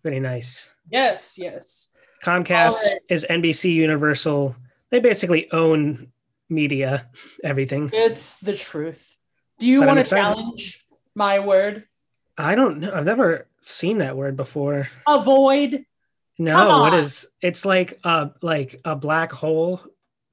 Very 0.04 0.20
nice. 0.20 0.74
yes. 0.90 1.38
Yes. 1.38 1.90
Comcast 2.24 2.84
right. 2.84 3.00
is 3.10 3.26
NBC 3.30 3.74
Universal. 3.74 4.56
They 4.90 5.00
basically 5.00 5.50
own 5.52 6.12
media, 6.50 7.08
everything. 7.44 7.90
It's 7.94 8.36
the 8.38 8.56
truth. 8.56 9.18
Do 9.60 9.68
you 9.68 9.82
But 9.82 9.88
want 9.88 10.04
to 10.04 10.10
challenge 10.10 10.86
my 11.16 11.40
word? 11.40 11.86
I 12.38 12.56
don't 12.56 12.80
know. 12.80 12.92
I've 12.94 13.06
never 13.06 13.48
seen 13.62 14.00
that 14.00 14.16
word 14.18 14.36
before. 14.38 14.90
Avoid. 15.08 15.86
No, 16.38 16.56
Come 16.58 16.82
what 16.82 16.94
on. 16.94 17.00
is 17.00 17.28
it's 17.42 17.66
like 17.66 18.00
a 18.04 18.32
like 18.42 18.80
a 18.86 18.96
black 18.96 19.32
hole, 19.32 19.82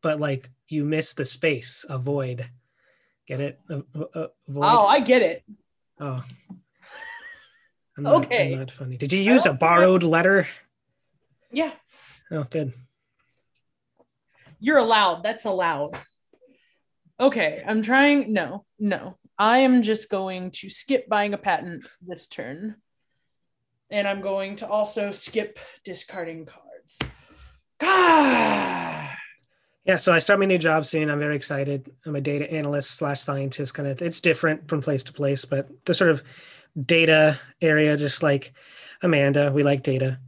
but 0.02 0.21
like 0.21 0.50
you 0.68 0.85
miss 0.85 1.14
the 1.14 1.25
space, 1.25 1.85
a 1.88 1.99
void. 1.99 2.49
Get 3.26 3.40
it? 3.40 3.61
A, 3.68 3.78
a- 3.95 4.21
a 4.21 4.28
void. 4.47 4.64
Oh, 4.66 4.87
I 4.87 5.00
get 5.00 5.23
it. 5.23 5.42
Oh. 6.00 6.23
I'm 7.97 8.04
not, 8.04 8.25
Okay. 8.25 8.52
I'm 8.52 8.59
not 8.61 8.71
funny. 8.71 8.97
Did 8.99 9.12
you 9.12 9.21
use 9.21 9.47
a 9.47 9.52
borrowed 9.54 10.02
letter? 10.02 10.47
Yeah, 11.50 11.73
Oh, 12.30 12.45
good. 12.45 12.73
you're 14.61 14.78
allowed. 14.78 15.23
That's 15.23 15.45
allowed. 15.45 15.97
Okay, 17.18 17.62
I'm 17.66 17.83
trying. 17.83 18.33
No, 18.33 18.64
no. 18.78 19.16
I 19.38 19.59
am 19.59 19.83
just 19.83 20.11
going 20.11 20.50
to 20.52 20.71
skip 20.71 21.09
buying 21.09 21.35
a 21.35 21.38
patent 21.38 21.87
this 22.06 22.26
turn. 22.26 22.76
And 23.90 24.09
I'm 24.09 24.21
going 24.21 24.57
to 24.57 24.69
also 24.69 25.11
skip 25.12 25.59
discarding 25.85 26.47
cards. 26.47 26.99
Ah! 27.83 29.16
Yeah, 29.85 29.97
so 29.99 30.12
I 30.12 30.19
start 30.19 30.40
my 30.40 30.47
new 30.47 30.59
job 30.59 30.85
soon. 30.85 31.11
I'm 31.11 31.21
very 31.21 31.37
excited. 31.37 31.88
I'm 32.05 32.16
a 32.16 32.21
data 32.21 32.50
analyst 32.50 32.90
slash 32.93 33.21
scientist. 33.21 33.75
Kind 33.75 33.88
of, 33.88 34.02
it's 34.02 34.21
different 34.21 34.69
from 34.69 34.83
place 34.83 35.05
to 35.05 35.12
place, 35.12 35.45
but 35.45 35.69
the 35.85 35.95
sort 35.95 36.11
of 36.11 36.25
data 36.85 37.38
area, 37.62 37.97
just 37.97 38.23
like 38.23 38.52
Amanda, 39.02 39.52
we 39.52 39.62
like 39.62 39.85
data. 39.85 40.19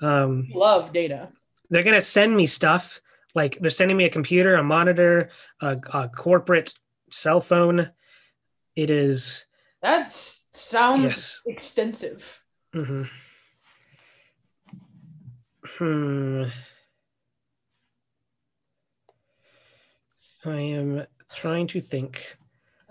Um, 0.00 0.48
Love 0.52 0.92
data. 0.92 1.28
they're 1.70 1.84
gonna 1.84 2.00
send 2.00 2.36
me 2.36 2.46
stuff 2.48 3.00
like 3.34 3.58
they're 3.60 3.70
sending 3.70 3.96
me 3.96 4.04
a 4.04 4.10
computer, 4.10 4.56
a 4.56 4.64
monitor, 4.64 5.30
a, 5.62 5.78
a 5.92 6.08
corporate 6.08 6.74
cell 7.10 7.40
phone. 7.40 7.90
It 8.74 8.90
is 8.90 9.46
That 9.82 10.10
sounds 10.10 11.02
yes. 11.02 11.40
extensive. 11.46 12.42
Hmm 12.74 13.04
Hmm. 15.78 16.44
I 20.44 20.60
am 20.60 21.06
trying 21.34 21.68
to 21.68 21.80
think. 21.80 22.36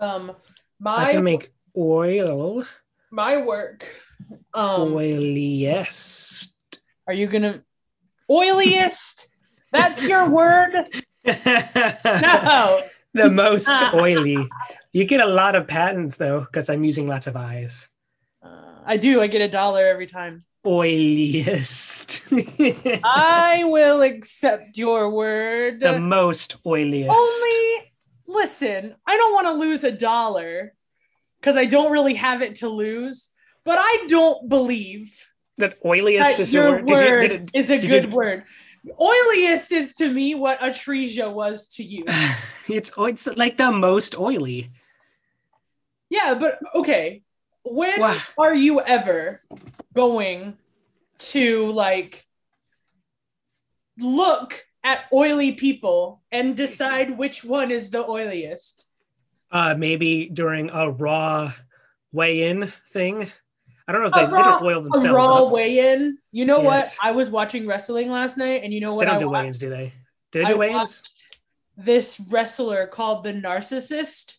Um, 0.00 0.32
I 0.84 1.12
can 1.12 1.22
make 1.22 1.52
oil 1.76 2.64
my 3.10 3.36
work. 3.36 3.94
Um, 4.54 4.94
oiliest. 4.94 6.52
are 7.06 7.14
you 7.14 7.26
gonna 7.26 7.62
oiliest? 8.28 9.26
That's 9.70 10.02
your 10.08 10.30
word. 10.30 10.72
No. 11.24 12.82
the 13.14 13.30
most 13.30 13.70
oily. 13.92 14.48
You 14.92 15.04
get 15.04 15.20
a 15.20 15.26
lot 15.26 15.54
of 15.54 15.68
patents 15.68 16.16
though, 16.16 16.40
because 16.40 16.68
I'm 16.68 16.84
using 16.84 17.06
lots 17.06 17.26
of 17.26 17.36
eyes. 17.36 17.88
I 18.86 18.96
do. 18.96 19.20
I 19.22 19.26
get 19.26 19.42
a 19.42 19.48
dollar 19.48 19.86
every 19.86 20.06
time. 20.06 20.44
Oiliest. 20.64 23.00
I 23.04 23.64
will 23.74 24.02
accept 24.02 24.78
your 24.78 25.10
word. 25.10 25.80
the 25.80 25.98
most 25.98 26.62
oiliest. 26.64 27.08
Only 27.10 27.92
listen, 28.26 28.94
I 29.06 29.16
don't 29.16 29.32
want 29.34 29.46
to 29.48 29.52
lose 29.52 29.84
a 29.84 29.92
dollar 29.92 30.74
because 31.40 31.56
I 31.56 31.66
don't 31.66 31.92
really 31.92 32.14
have 32.14 32.42
it 32.42 32.56
to 32.56 32.68
lose, 32.68 33.30
but 33.64 33.78
I 33.78 34.06
don't 34.08 34.48
believe 34.48 35.14
that 35.58 35.82
oiliest 35.82 36.20
that 36.22 36.40
is 36.40 36.54
your 36.54 36.78
your 36.78 36.86
word. 36.86 37.20
Did 37.20 37.32
you- 37.32 37.38
did 37.38 37.42
it- 37.42 37.50
is 37.54 37.70
a 37.70 37.78
good 37.86 38.04
you- 38.04 38.10
word. 38.10 38.44
Oiliest 39.00 39.72
is 39.72 39.94
to 39.94 40.12
me 40.12 40.34
what 40.34 40.60
Atresia 40.60 41.32
was 41.32 41.66
to 41.76 41.82
you. 41.82 42.04
it's 42.68 42.92
oh, 42.96 43.06
it's 43.06 43.26
like 43.26 43.56
the 43.56 43.72
most 43.72 44.16
oily. 44.18 44.70
Yeah, 46.10 46.34
but 46.34 46.58
okay. 46.74 47.22
When 47.64 48.00
Wow. 48.00 48.18
are 48.38 48.54
you 48.54 48.80
ever 48.82 49.40
going 49.94 50.58
to 51.18 51.72
like 51.72 52.26
look 53.98 54.64
at 54.82 55.04
oily 55.12 55.52
people 55.52 56.22
and 56.30 56.56
decide 56.56 57.16
which 57.16 57.42
one 57.44 57.70
is 57.70 57.90
the 57.90 58.04
oiliest? 58.04 58.84
Uh, 59.50 59.74
maybe 59.78 60.26
during 60.26 60.68
a 60.70 60.90
raw 60.90 61.52
weigh-in 62.12 62.72
thing. 62.90 63.30
I 63.86 63.92
don't 63.92 64.00
know 64.02 64.08
if 64.08 64.14
they, 64.14 64.24
A 64.24 64.26
they 64.26 64.32
raw- 64.32 64.42
don't 64.58 64.62
oil 64.62 64.80
A 64.80 64.82
themselves 64.82 65.08
raw 65.14 65.44
up. 65.44 65.52
weigh-in. 65.52 66.18
You 66.32 66.44
know 66.44 66.62
Yes. 66.62 66.96
what? 67.02 67.06
I 67.08 67.12
was 67.12 67.30
watching 67.30 67.66
wrestling 67.66 68.10
last 68.10 68.36
night, 68.36 68.62
and 68.64 68.72
you 68.72 68.80
know 68.80 68.94
what 68.94 69.06
I 69.08 69.12
don't 69.12 69.20
do 69.20 69.28
watched? 69.28 69.40
weigh-ins, 69.42 69.58
do 69.58 69.70
they? 69.70 69.92
Do 70.32 70.38
they 70.40 70.44
I 70.44 70.48
do 70.52 70.58
weigh-ins? 70.58 71.02
this 71.76 72.18
wrestler 72.20 72.86
called 72.86 73.24
the 73.24 73.32
Narcissist 73.32 74.38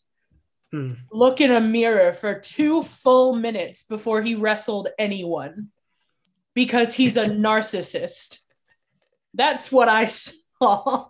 Hmm. 0.72 0.94
look 1.12 1.42
in 1.42 1.52
a 1.52 1.62
mirror 1.62 2.12
for 2.12 2.40
two 2.40 2.82
full 2.82 3.36
minutes 3.36 3.84
before 3.84 4.22
he 4.22 4.36
wrestled 4.36 4.90
anyone 4.98 5.70
because 6.54 6.94
he's 6.94 7.18
a 7.18 7.26
narcissist. 7.28 8.40
That's 9.34 9.72
what 9.72 9.90
I 9.90 10.06
saw. 10.08 11.08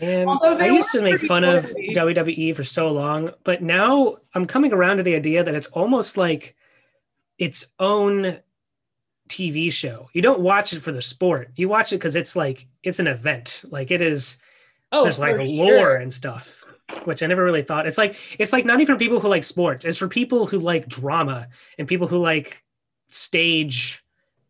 And 0.00 0.30
I 0.30 0.68
used 0.68 0.92
to 0.92 1.02
make 1.02 1.20
fun 1.20 1.44
of. 1.44 1.64
WWE 1.64 2.54
for 2.54 2.64
so 2.64 2.90
long, 2.92 3.32
but 3.42 3.62
now 3.62 4.16
I'm 4.34 4.46
coming 4.46 4.72
around 4.72 4.98
to 4.98 5.02
the 5.02 5.16
idea 5.16 5.42
that 5.42 5.54
it's 5.54 5.66
almost 5.68 6.16
like 6.16 6.54
its 7.38 7.72
own 7.78 8.38
TV 9.28 9.72
show. 9.72 10.10
You 10.12 10.22
don't 10.22 10.40
watch 10.40 10.72
it 10.72 10.80
for 10.80 10.92
the 10.92 11.02
sport. 11.02 11.50
You 11.56 11.68
watch 11.68 11.92
it 11.92 11.96
because 11.96 12.16
it's 12.16 12.36
like 12.36 12.66
it's 12.82 12.98
an 12.98 13.06
event. 13.06 13.62
Like 13.64 13.90
it 13.90 14.00
is 14.02 14.38
Oh, 14.92 15.02
there's 15.02 15.18
like 15.18 15.36
for 15.36 15.44
lore 15.44 15.96
and 15.96 16.14
stuff, 16.14 16.63
which 17.04 17.22
I 17.22 17.26
never 17.26 17.44
really 17.44 17.62
thought. 17.62 17.86
It's 17.86 17.98
like 17.98 18.16
it's 18.38 18.52
like 18.52 18.64
not 18.64 18.80
even 18.80 18.94
for 18.94 18.98
people 18.98 19.20
who 19.20 19.28
like 19.28 19.44
sports. 19.44 19.84
It's 19.84 19.98
for 19.98 20.08
people 20.08 20.46
who 20.46 20.58
like 20.58 20.88
drama 20.88 21.48
and 21.78 21.88
people 21.88 22.06
who 22.06 22.18
like 22.18 22.62
stage 23.08 24.04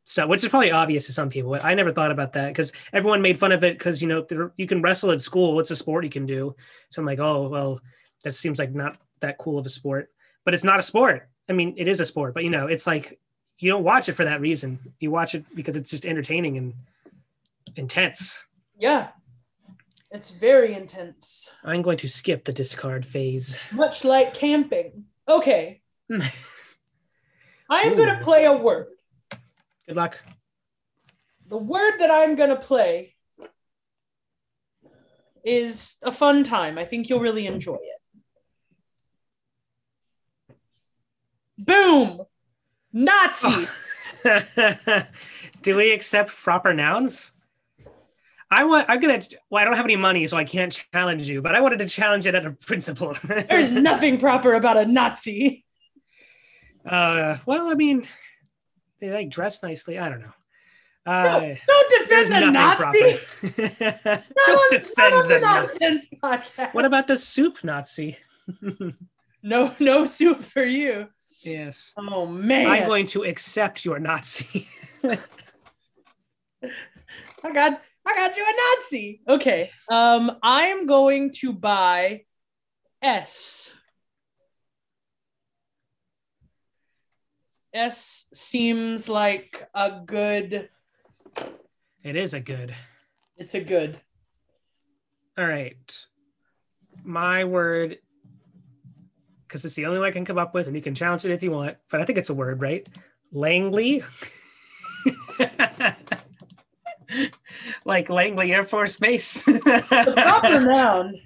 stuff, 0.04 0.28
which 0.28 0.42
is 0.42 0.50
probably 0.50 0.72
obvious 0.72 1.06
to 1.06 1.12
some 1.12 1.30
people. 1.30 1.56
I 1.62 1.74
never 1.74 1.92
thought 1.92 2.10
about 2.10 2.34
that 2.34 2.48
because 2.48 2.72
everyone 2.92 3.22
made 3.22 3.38
fun 3.38 3.52
of 3.52 3.64
it 3.64 3.78
because 3.78 4.02
you 4.02 4.08
know 4.08 4.50
you 4.56 4.66
can 4.66 4.82
wrestle 4.82 5.10
at 5.10 5.20
school. 5.20 5.54
What's 5.54 5.70
a 5.70 5.76
sport 5.76 6.04
you 6.04 6.10
can 6.10 6.26
do? 6.26 6.54
So 6.90 7.00
I'm 7.00 7.06
like, 7.06 7.20
oh 7.20 7.48
well, 7.48 7.80
that 8.24 8.32
seems 8.32 8.58
like 8.58 8.74
not 8.74 8.98
that 9.20 9.38
cool 9.38 9.58
of 9.58 9.66
a 9.66 9.70
sport. 9.70 10.10
But 10.44 10.54
it's 10.54 10.64
not 10.64 10.80
a 10.80 10.82
sport. 10.82 11.28
I 11.48 11.52
mean, 11.52 11.74
it 11.76 11.88
is 11.88 12.00
a 12.00 12.06
sport, 12.06 12.34
but 12.34 12.44
you 12.44 12.50
know, 12.50 12.66
it's 12.66 12.86
like 12.86 13.18
you 13.58 13.70
don't 13.70 13.84
watch 13.84 14.08
it 14.08 14.12
for 14.14 14.24
that 14.24 14.40
reason. 14.40 14.78
You 14.98 15.10
watch 15.10 15.34
it 15.34 15.44
because 15.54 15.76
it's 15.76 15.90
just 15.90 16.04
entertaining 16.04 16.56
and 16.58 16.74
intense. 17.76 18.42
Yeah. 18.78 19.08
It's 20.14 20.30
very 20.30 20.74
intense. 20.74 21.50
I'm 21.64 21.82
going 21.82 21.98
to 21.98 22.08
skip 22.08 22.44
the 22.44 22.52
discard 22.52 23.04
phase. 23.04 23.58
Much 23.72 24.04
like 24.04 24.32
camping. 24.32 25.06
Okay. 25.28 25.80
I 27.68 27.80
am 27.80 27.96
going 27.96 28.16
to 28.16 28.22
play 28.22 28.44
a 28.44 28.52
word. 28.52 28.86
Good 29.88 29.96
luck. 29.96 30.22
The 31.48 31.56
word 31.56 31.98
that 31.98 32.12
I'm 32.12 32.36
going 32.36 32.50
to 32.50 32.56
play 32.56 33.16
is 35.42 35.96
a 36.04 36.12
fun 36.12 36.44
time. 36.44 36.78
I 36.78 36.84
think 36.84 37.08
you'll 37.08 37.18
really 37.18 37.46
enjoy 37.46 37.78
it. 40.48 40.56
Boom! 41.58 42.20
Nazi! 42.92 43.66
Do 45.62 45.76
we 45.76 45.92
accept 45.92 46.30
proper 46.30 46.72
nouns? 46.72 47.32
I 48.50 48.64
want. 48.64 48.88
I'm 48.88 49.00
gonna. 49.00 49.22
Well, 49.50 49.60
I 49.62 49.64
don't 49.64 49.76
have 49.76 49.84
any 49.86 49.96
money, 49.96 50.26
so 50.26 50.36
I 50.36 50.44
can't 50.44 50.72
challenge 50.92 51.28
you. 51.28 51.42
But 51.42 51.54
I 51.54 51.60
wanted 51.60 51.78
to 51.80 51.88
challenge 51.88 52.26
it 52.26 52.34
at 52.34 52.46
a 52.46 52.52
principle. 52.52 53.14
There's 53.24 53.70
nothing 53.70 54.18
proper 54.18 54.54
about 54.54 54.76
a 54.76 54.86
Nazi. 54.86 55.64
uh, 56.86 57.38
well, 57.46 57.68
I 57.70 57.74
mean, 57.74 58.06
they 59.00 59.10
like 59.10 59.30
dress 59.30 59.62
nicely. 59.62 59.98
I 59.98 60.08
don't 60.08 60.20
know. 60.20 60.32
Uh, 61.06 61.54
Don't 61.68 61.90
defend 61.90 62.32
a 62.44 62.50
Nazi! 62.50 63.00
Not 63.42 64.22
don't 64.46 64.48
on, 64.48 64.70
defend 64.70 65.14
the 65.14 65.26
the 65.28 65.40
Nazi. 65.40 66.08
podcast. 66.22 66.74
What 66.74 66.84
about 66.86 67.06
the 67.06 67.18
soup 67.18 67.62
Nazi? 67.62 68.16
No, 69.42 69.74
no 69.78 70.06
soup 70.06 70.42
for 70.42 70.64
you. 70.64 71.08
yes. 71.42 71.92
Oh 71.98 72.24
man! 72.26 72.66
I'm 72.70 72.86
going 72.86 73.06
to 73.08 73.24
accept 73.24 73.84
your 73.84 73.98
Nazi. 73.98 74.66
oh 75.04 75.18
got 77.52 77.82
I 78.06 78.14
got 78.14 78.36
you 78.36 78.44
a 78.44 78.78
Nazi. 78.78 79.20
Okay. 79.28 79.70
Um 79.90 80.32
I'm 80.42 80.86
going 80.86 81.32
to 81.40 81.52
buy 81.52 82.24
S. 83.02 83.72
S 87.72 88.28
seems 88.32 89.08
like 89.08 89.68
a 89.74 90.00
good 90.04 90.68
it 92.04 92.16
is 92.16 92.34
a 92.34 92.40
good. 92.40 92.74
it's 93.38 93.54
a 93.54 93.60
good. 93.60 93.98
All 95.38 95.46
right. 95.46 96.06
My 97.02 97.44
word, 97.44 97.98
because 99.48 99.64
it's 99.64 99.74
the 99.74 99.86
only 99.86 99.98
one 99.98 100.08
I 100.08 100.10
can 100.10 100.26
come 100.26 100.36
up 100.36 100.54
with, 100.54 100.66
and 100.66 100.76
you 100.76 100.82
can 100.82 100.94
challenge 100.94 101.24
it 101.24 101.30
if 101.30 101.42
you 101.42 101.50
want, 101.50 101.78
but 101.90 102.02
I 102.02 102.04
think 102.04 102.18
it's 102.18 102.28
a 102.28 102.34
word, 102.34 102.60
right? 102.60 102.86
Langley. 103.32 104.02
like 107.84 108.08
Langley 108.10 108.52
Air 108.52 108.64
Force 108.64 108.96
Base. 108.96 109.42
The 109.42 110.12
proper 110.16 110.60
noun. 110.60 111.20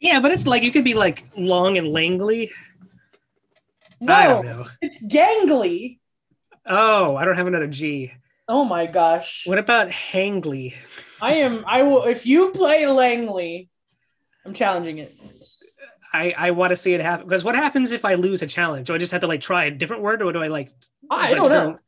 yeah, 0.00 0.20
but 0.20 0.32
it's 0.32 0.46
like 0.46 0.62
you 0.62 0.72
could 0.72 0.84
be 0.84 0.94
like 0.94 1.24
long 1.36 1.76
and 1.78 1.88
Langley. 1.88 2.50
I 4.06 4.26
don't 4.26 4.44
No, 4.46 4.52
know. 4.52 4.66
it's 4.80 5.02
gangly. 5.04 5.98
Oh, 6.66 7.16
I 7.16 7.24
don't 7.24 7.36
have 7.36 7.46
another 7.46 7.66
G. 7.68 8.12
Oh 8.48 8.64
my 8.64 8.86
gosh. 8.86 9.44
What 9.46 9.58
about 9.58 9.88
Hangley? 9.90 10.74
I 11.20 11.34
am 11.34 11.64
I 11.66 11.82
will 11.84 12.04
if 12.04 12.26
you 12.26 12.50
play 12.50 12.86
Langley, 12.86 13.70
I'm 14.44 14.54
challenging 14.54 14.98
it. 14.98 15.16
I, 16.14 16.34
I 16.36 16.50
want 16.50 16.70
to 16.70 16.76
see 16.76 16.92
it 16.92 17.00
happen 17.00 17.26
because 17.26 17.42
what 17.42 17.54
happens 17.54 17.90
if 17.90 18.04
I 18.04 18.14
lose 18.14 18.42
a 18.42 18.46
challenge? 18.46 18.88
Do 18.88 18.94
I 18.94 18.98
just 18.98 19.12
have 19.12 19.22
to 19.22 19.26
like 19.26 19.40
try 19.40 19.64
a 19.64 19.70
different 19.70 20.02
word, 20.02 20.20
or 20.20 20.32
do 20.32 20.42
I 20.42 20.48
like? 20.48 20.70
I 21.10 21.32
don't 21.32 21.48
know. 21.50 21.78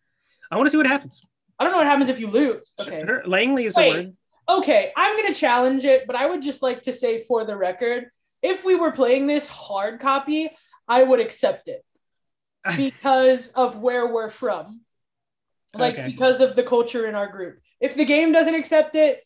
I 0.51 0.57
want 0.57 0.67
to 0.67 0.71
see 0.71 0.77
what 0.79 0.87
happens. 0.87 1.21
I 1.59 1.65
don't 1.65 1.73
know 1.73 1.79
what 1.79 1.87
happens 1.87 2.11
if 2.11 2.19
you 2.21 2.27
lose. 2.29 2.73
Okay. 2.81 3.03
Sure, 3.07 3.23
Langley 3.27 3.65
is 3.67 3.77
Wait. 3.77 3.87
a 3.93 3.95
word. 3.97 4.17
Okay, 4.49 4.93
I'm 4.97 5.17
gonna 5.21 5.35
challenge 5.35 5.85
it, 5.85 6.07
but 6.07 6.17
I 6.17 6.27
would 6.27 6.43
just 6.43 6.63
like 6.63 6.83
to 6.83 6.93
say 6.93 7.21
for 7.25 7.45
the 7.45 7.57
record, 7.57 8.11
if 8.43 8.65
we 8.65 8.75
were 8.75 8.91
playing 8.93 9.27
this 9.27 9.49
hard 9.49 10.01
copy, 10.01 10.51
I 10.87 11.03
would 11.03 11.21
accept 11.21 11.69
it 11.69 11.83
because 12.77 13.49
of 13.49 13.79
where 13.79 14.07
we're 14.13 14.31
from. 14.31 14.83
Like 15.75 15.95
Okay. 15.95 16.07
because 16.07 16.41
of 16.41 16.55
the 16.57 16.63
culture 16.63 17.07
in 17.07 17.15
our 17.15 17.27
group. 17.27 17.59
If 17.81 17.95
the 17.97 18.05
game 18.05 18.33
doesn't 18.33 18.55
accept 18.55 18.95
it, 18.95 19.23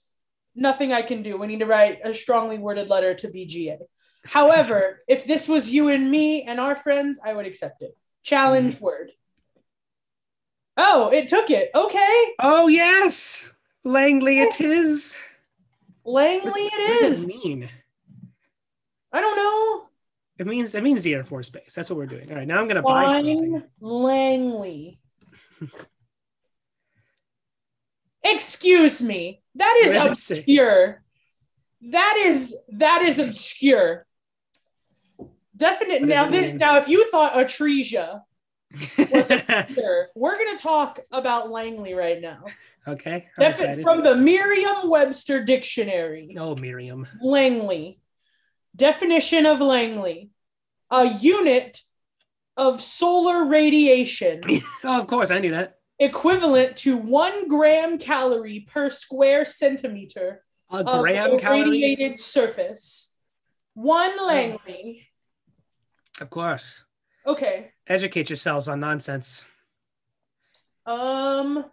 nothing 0.54 0.92
I 0.92 1.02
can 1.02 1.22
do. 1.22 1.36
We 1.36 1.46
need 1.46 1.58
to 1.60 1.66
write 1.66 1.98
a 2.04 2.14
strongly 2.14 2.58
worded 2.58 2.88
letter 2.88 3.12
to 3.14 3.28
BGA. 3.28 3.78
However, 4.24 5.00
if 5.08 5.24
this 5.26 5.46
was 5.48 5.70
you 5.70 5.88
and 5.88 6.10
me 6.10 6.42
and 6.44 6.58
our 6.60 6.74
friends, 6.76 7.18
I 7.22 7.34
would 7.34 7.46
accept 7.46 7.82
it. 7.82 7.96
Challenge 8.22 8.74
Mm-hmm. 8.76 8.84
word. 8.84 9.10
Oh, 10.80 11.10
it 11.12 11.26
took 11.28 11.50
it. 11.50 11.70
Okay. 11.74 12.34
Oh 12.38 12.68
yes, 12.68 13.52
Langley 13.84 14.38
it 14.38 14.54
oh. 14.60 14.64
is. 14.64 15.18
Langley 16.04 16.62
it 16.62 17.02
is. 17.02 17.18
What 17.18 17.26
does 17.26 17.28
it 17.28 17.44
mean? 17.44 17.68
I 19.12 19.20
don't 19.20 19.36
know. 19.36 19.88
It 20.38 20.46
means 20.46 20.74
it 20.76 20.82
means 20.84 21.02
the 21.02 21.14
Air 21.14 21.24
Force 21.24 21.50
Base. 21.50 21.74
That's 21.74 21.90
what 21.90 21.96
we're 21.96 22.06
doing. 22.06 22.30
All 22.30 22.36
right, 22.36 22.46
now 22.46 22.60
I'm 22.60 22.68
gonna 22.68 22.82
buy 22.82 23.16
something. 23.16 23.64
Langley. 23.80 25.00
Excuse 28.24 29.02
me. 29.02 29.42
That 29.56 29.82
is 29.84 29.94
What 29.94 30.08
does 30.10 30.12
it 30.12 30.22
say? 30.22 30.34
obscure. 30.38 31.02
That 31.90 32.22
is 32.24 32.56
that 32.68 33.02
is 33.02 33.18
obscure. 33.18 34.06
Definite 35.56 36.02
now. 36.02 36.26
This, 36.26 36.54
now, 36.54 36.76
if 36.76 36.88
you 36.88 37.10
thought 37.10 37.32
Atresia, 37.32 38.22
sure, 38.74 40.08
we're 40.14 40.36
gonna 40.38 40.58
talk 40.58 41.00
about 41.10 41.50
Langley 41.50 41.94
right 41.94 42.20
now. 42.20 42.44
okay, 42.86 43.26
I'm 43.38 43.50
Defi- 43.50 43.62
excited. 43.62 43.82
from 43.84 44.02
the 44.02 44.14
Merriam-Webster 44.16 45.44
dictionary. 45.44 46.36
Oh, 46.38 46.54
Miriam. 46.56 47.06
Langley. 47.22 48.00
Definition 48.76 49.46
of 49.46 49.60
Langley: 49.60 50.30
a 50.90 51.06
unit 51.06 51.80
of 52.56 52.80
solar 52.82 53.44
radiation 53.46 54.42
Oh, 54.84 55.00
of 55.00 55.06
course, 55.06 55.30
I 55.30 55.38
knew 55.38 55.52
that. 55.52 55.78
equivalent 55.98 56.76
to 56.78 56.96
one 56.96 57.48
gram 57.48 57.98
calorie 57.98 58.66
per 58.68 58.88
square 58.90 59.44
centimeter 59.44 60.44
A 60.70 60.78
of 60.78 61.00
gram 61.00 61.32
a 61.34 61.38
calorie. 61.38 61.70
radiated 61.70 62.20
surface. 62.20 63.14
One 63.74 64.12
oh. 64.18 64.26
Langley. 64.26 65.08
Of 66.20 66.30
course. 66.30 66.84
Okay. 67.26 67.70
Educate 67.88 68.30
yourselves 68.30 68.68
on 68.68 68.80
nonsense. 68.80 69.44
Um. 70.86 71.64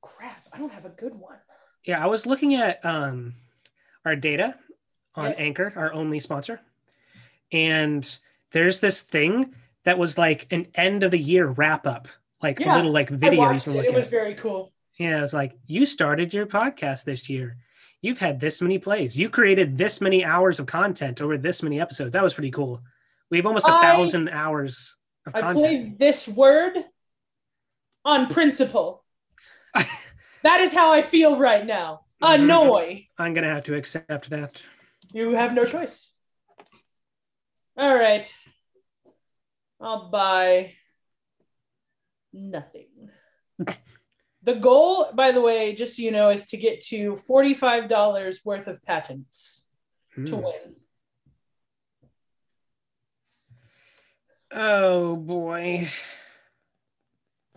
Crap, 0.00 0.46
I 0.52 0.58
don't 0.58 0.72
have 0.72 0.84
a 0.84 0.88
good 0.90 1.14
one. 1.14 1.36
Yeah, 1.84 2.02
I 2.02 2.06
was 2.06 2.26
looking 2.26 2.54
at 2.54 2.84
um, 2.84 3.34
our 4.04 4.16
data 4.16 4.56
on 5.14 5.30
Yeah. 5.30 5.36
Anchor, 5.38 5.72
our 5.76 5.92
only 5.92 6.18
sponsor, 6.20 6.60
and 7.52 8.18
there's 8.52 8.80
this 8.80 9.02
thing 9.02 9.54
that 9.84 9.98
was 9.98 10.18
like 10.18 10.46
an 10.50 10.66
end 10.74 11.02
of 11.04 11.10
the 11.12 11.18
year 11.18 11.46
wrap 11.46 11.86
up, 11.86 12.08
like 12.42 12.60
a 12.60 12.64
little 12.74 12.92
like 12.92 13.10
video 13.10 13.52
you 13.52 13.60
can 13.60 13.72
it. 13.72 13.76
look 13.76 13.84
It 13.86 13.94
was 13.94 14.06
very 14.08 14.34
cool. 14.34 14.72
Yeah, 14.98 15.22
it's 15.22 15.32
like 15.32 15.56
you 15.66 15.86
started 15.86 16.34
your 16.34 16.46
podcast 16.46 17.04
this 17.04 17.28
year. 17.28 17.56
You've 18.00 18.18
had 18.18 18.40
this 18.40 18.60
many 18.60 18.78
plays. 18.78 19.16
You 19.16 19.30
created 19.30 19.76
this 19.78 20.00
many 20.00 20.24
hours 20.24 20.58
of 20.58 20.66
content 20.66 21.22
over 21.22 21.38
this 21.38 21.62
many 21.62 21.80
episodes. 21.80 22.12
That 22.14 22.22
was 22.24 22.34
pretty 22.34 22.50
cool. 22.50 22.82
We 23.30 23.36
have 23.38 23.46
almost 23.46 23.68
a 23.68 23.72
I- 23.72 23.82
thousand 23.82 24.28
hours 24.30 24.96
I 25.26 25.40
content. 25.40 25.58
played 25.58 25.98
this 25.98 26.26
word 26.28 26.76
on 28.04 28.26
principle. 28.28 29.04
that 30.42 30.60
is 30.60 30.72
how 30.72 30.92
I 30.92 31.02
feel 31.02 31.36
right 31.38 31.64
now. 31.64 32.00
Annoy. 32.20 33.06
I'm 33.18 33.34
gonna 33.34 33.48
have 33.52 33.64
to 33.64 33.74
accept 33.74 34.30
that. 34.30 34.62
You 35.12 35.34
have 35.34 35.54
no 35.54 35.64
choice. 35.64 36.12
All 37.76 37.94
right. 37.94 38.32
I'll 39.80 40.10
buy 40.10 40.74
nothing. 42.32 42.88
the 44.42 44.54
goal, 44.54 45.12
by 45.14 45.32
the 45.32 45.40
way, 45.40 45.74
just 45.74 45.96
so 45.96 46.02
you 46.02 46.10
know, 46.12 46.30
is 46.30 46.46
to 46.46 46.56
get 46.56 46.80
to 46.86 47.14
$45 47.14 48.44
worth 48.44 48.68
of 48.68 48.82
patents 48.84 49.62
to 50.26 50.36
Hmm. 50.36 50.42
win. 50.42 50.76
Oh 54.54 55.16
boy. 55.16 55.88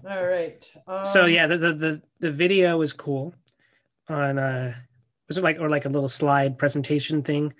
All 0.07 0.25
right. 0.25 0.71
Um, 0.87 1.05
so 1.05 1.25
yeah, 1.25 1.47
the, 1.47 1.57
the 1.57 1.73
the 1.73 2.01
the 2.19 2.31
video 2.31 2.77
was 2.77 2.93
cool. 2.93 3.33
On 4.07 4.37
uh, 4.37 4.75
was 5.27 5.37
it 5.37 5.43
like 5.43 5.59
or 5.59 5.69
like 5.69 5.85
a 5.85 5.89
little 5.89 6.09
slide 6.09 6.57
presentation 6.57 7.23
thing, 7.23 7.53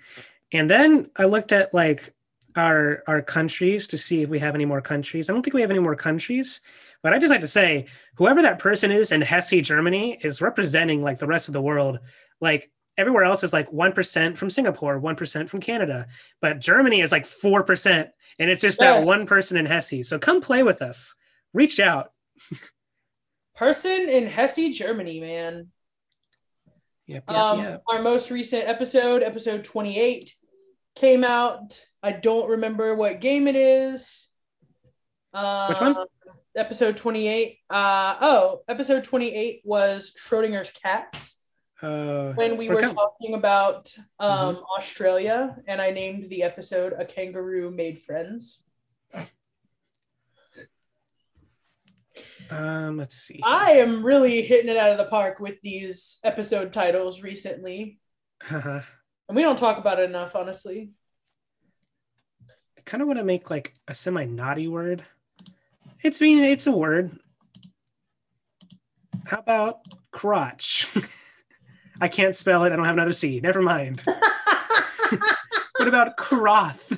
and 0.52 0.70
then 0.70 1.10
I 1.16 1.24
looked 1.24 1.52
at 1.52 1.74
like 1.74 2.14
our 2.54 3.02
our 3.06 3.20
countries 3.20 3.88
to 3.88 3.98
see 3.98 4.22
if 4.22 4.30
we 4.30 4.38
have 4.38 4.54
any 4.54 4.64
more 4.64 4.80
countries. 4.80 5.28
I 5.28 5.32
don't 5.32 5.42
think 5.42 5.54
we 5.54 5.60
have 5.62 5.70
any 5.70 5.80
more 5.80 5.96
countries, 5.96 6.60
but 7.02 7.12
I 7.12 7.18
just 7.18 7.30
like 7.30 7.40
to 7.42 7.48
say 7.48 7.86
whoever 8.14 8.42
that 8.42 8.58
person 8.58 8.90
is 8.90 9.12
in 9.12 9.20
Hesse, 9.20 9.60
Germany, 9.62 10.18
is 10.22 10.40
representing 10.40 11.02
like 11.02 11.18
the 11.18 11.26
rest 11.26 11.48
of 11.48 11.54
the 11.54 11.62
world. 11.62 11.98
Like 12.40 12.70
everywhere 12.98 13.24
else 13.24 13.44
is 13.44 13.52
like 13.52 13.72
one 13.72 13.92
percent 13.92 14.36
from 14.38 14.50
Singapore, 14.50 14.98
one 14.98 15.16
percent 15.16 15.50
from 15.50 15.60
Canada, 15.60 16.06
but 16.40 16.58
Germany 16.58 17.00
is 17.00 17.12
like 17.12 17.26
four 17.26 17.62
percent, 17.62 18.10
and 18.38 18.50
it's 18.50 18.60
just 18.60 18.80
that 18.80 19.04
one 19.04 19.26
person 19.26 19.56
in 19.56 19.66
Hesse. 19.66 20.08
So 20.08 20.18
come 20.18 20.40
play 20.40 20.62
with 20.62 20.82
us. 20.82 21.14
Reach 21.52 21.80
out. 21.80 22.12
Person 23.56 24.10
in 24.10 24.26
Hesse, 24.26 24.76
Germany, 24.76 25.18
man. 25.18 25.68
Yep, 27.06 27.24
yep, 27.26 27.36
um, 27.38 27.60
yep. 27.60 27.82
Our 27.88 28.02
most 28.02 28.30
recent 28.30 28.68
episode, 28.68 29.22
episode 29.22 29.64
28, 29.64 30.34
came 30.94 31.24
out. 31.24 31.80
I 32.02 32.12
don't 32.12 32.50
remember 32.50 32.94
what 32.94 33.22
game 33.22 33.48
it 33.48 33.56
is. 33.56 34.28
Uh, 35.32 35.68
Which 35.68 35.80
one? 35.80 35.96
Episode 36.54 36.98
28. 36.98 37.58
Uh, 37.70 38.16
oh, 38.20 38.60
episode 38.68 39.04
28 39.04 39.62
was 39.64 40.12
Schrodinger's 40.18 40.70
Cats 40.70 41.35
Uh, 41.82 42.32
when 42.32 42.56
we 42.56 42.68
we're 42.68 42.76
were 42.76 42.88
talking 42.88 43.34
about 43.34 43.92
um, 44.18 44.54
Mm-hmm. 44.56 44.62
Australia, 44.78 45.56
and 45.66 45.80
I 45.82 45.90
named 45.90 46.24
the 46.30 46.42
episode 46.42 46.94
A 46.96 47.04
Kangaroo 47.04 47.70
Made 47.70 47.98
Friends. 47.98 48.64
um, 52.50 52.96
let's 52.96 53.16
see. 53.16 53.40
I 53.44 53.72
am 53.72 54.02
really 54.04 54.42
hitting 54.42 54.70
it 54.70 54.76
out 54.76 54.90
of 54.92 54.98
the 54.98 55.06
park 55.06 55.40
with 55.40 55.60
these 55.62 56.18
episode 56.24 56.72
titles 56.72 57.20
recently, 57.22 57.98
Uh-huh. 58.50 58.80
and 59.28 59.36
we 59.36 59.42
don't 59.42 59.58
talk 59.58 59.78
about 59.78 59.98
it 59.98 60.08
enough, 60.08 60.34
honestly. 60.36 60.92
I 62.78 62.82
kind 62.84 63.02
of 63.02 63.08
want 63.08 63.18
to 63.18 63.24
make 63.24 63.50
like 63.50 63.74
a 63.88 63.94
semi 63.94 64.24
naughty 64.24 64.68
word. 64.68 65.04
It's 66.02 66.20
mean 66.20 66.42
it's 66.44 66.66
a 66.68 66.72
word. 66.72 67.10
How 69.24 69.38
about 69.40 69.80
crotch? 70.12 70.86
I 72.00 72.08
can't 72.08 72.36
spell 72.36 72.64
it. 72.64 72.72
I 72.72 72.76
don't 72.76 72.84
have 72.84 72.94
another 72.94 73.12
C. 73.12 73.40
Never 73.40 73.62
mind. 73.62 74.02
what 75.78 75.88
about 75.88 76.16
croth? 76.16 76.92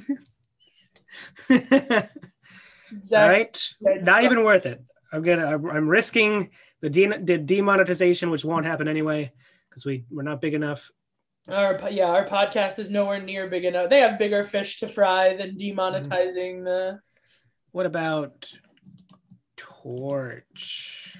Zach, 3.02 3.28
right? 3.28 3.68
Not 3.80 4.24
even 4.24 4.44
worth 4.44 4.66
it. 4.66 4.82
I'm 5.12 5.22
gonna. 5.22 5.46
I'm 5.46 5.88
risking 5.88 6.50
the, 6.80 6.90
de- 6.90 7.18
the 7.18 7.38
demonetization, 7.38 8.30
which 8.30 8.44
won't 8.44 8.66
happen 8.66 8.88
anyway, 8.88 9.32
because 9.68 9.84
we 9.84 10.04
we're 10.10 10.22
not 10.22 10.40
big 10.40 10.54
enough. 10.54 10.90
Our 11.48 11.88
yeah, 11.90 12.10
our 12.10 12.26
podcast 12.26 12.78
is 12.78 12.90
nowhere 12.90 13.22
near 13.22 13.48
big 13.48 13.64
enough. 13.64 13.88
They 13.88 14.00
have 14.00 14.18
bigger 14.18 14.44
fish 14.44 14.80
to 14.80 14.88
fry 14.88 15.34
than 15.34 15.56
demonetizing 15.56 16.60
mm. 16.60 16.64
the. 16.64 17.00
What 17.72 17.86
about 17.86 18.50
torch? 19.56 21.16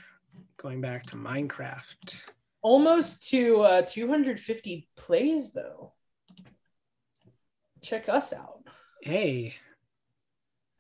Going 0.59 0.81
back 0.81 1.07
to 1.07 1.17
Minecraft. 1.17 2.23
Almost 2.63 3.29
to 3.31 3.61
uh, 3.61 3.83
250 3.83 4.89
plays 4.97 5.53
though. 5.53 5.93
Check 7.83 8.09
us 8.09 8.33
out. 8.33 8.61
Hey. 9.03 9.55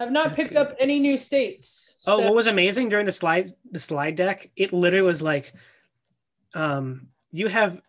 Have 0.01 0.13
not 0.13 0.29
That's 0.29 0.37
picked 0.37 0.51
good. 0.51 0.59
up 0.59 0.77
any 0.79 1.01
new 1.01 1.19
states. 1.19 1.95
Oh, 2.07 2.19
so- 2.19 2.25
what 2.25 2.35
was 2.35 2.47
amazing 2.47 2.89
during 2.89 3.07
the 3.07 3.13
slide 3.13 3.53
the 3.71 3.81
slide 3.81 4.17
deck? 4.17 4.51
It 4.57 4.73
literally 4.73 5.07
was 5.07 5.23
like, 5.23 5.53
um, 6.55 7.09
you 7.33 7.49
have 7.49 7.81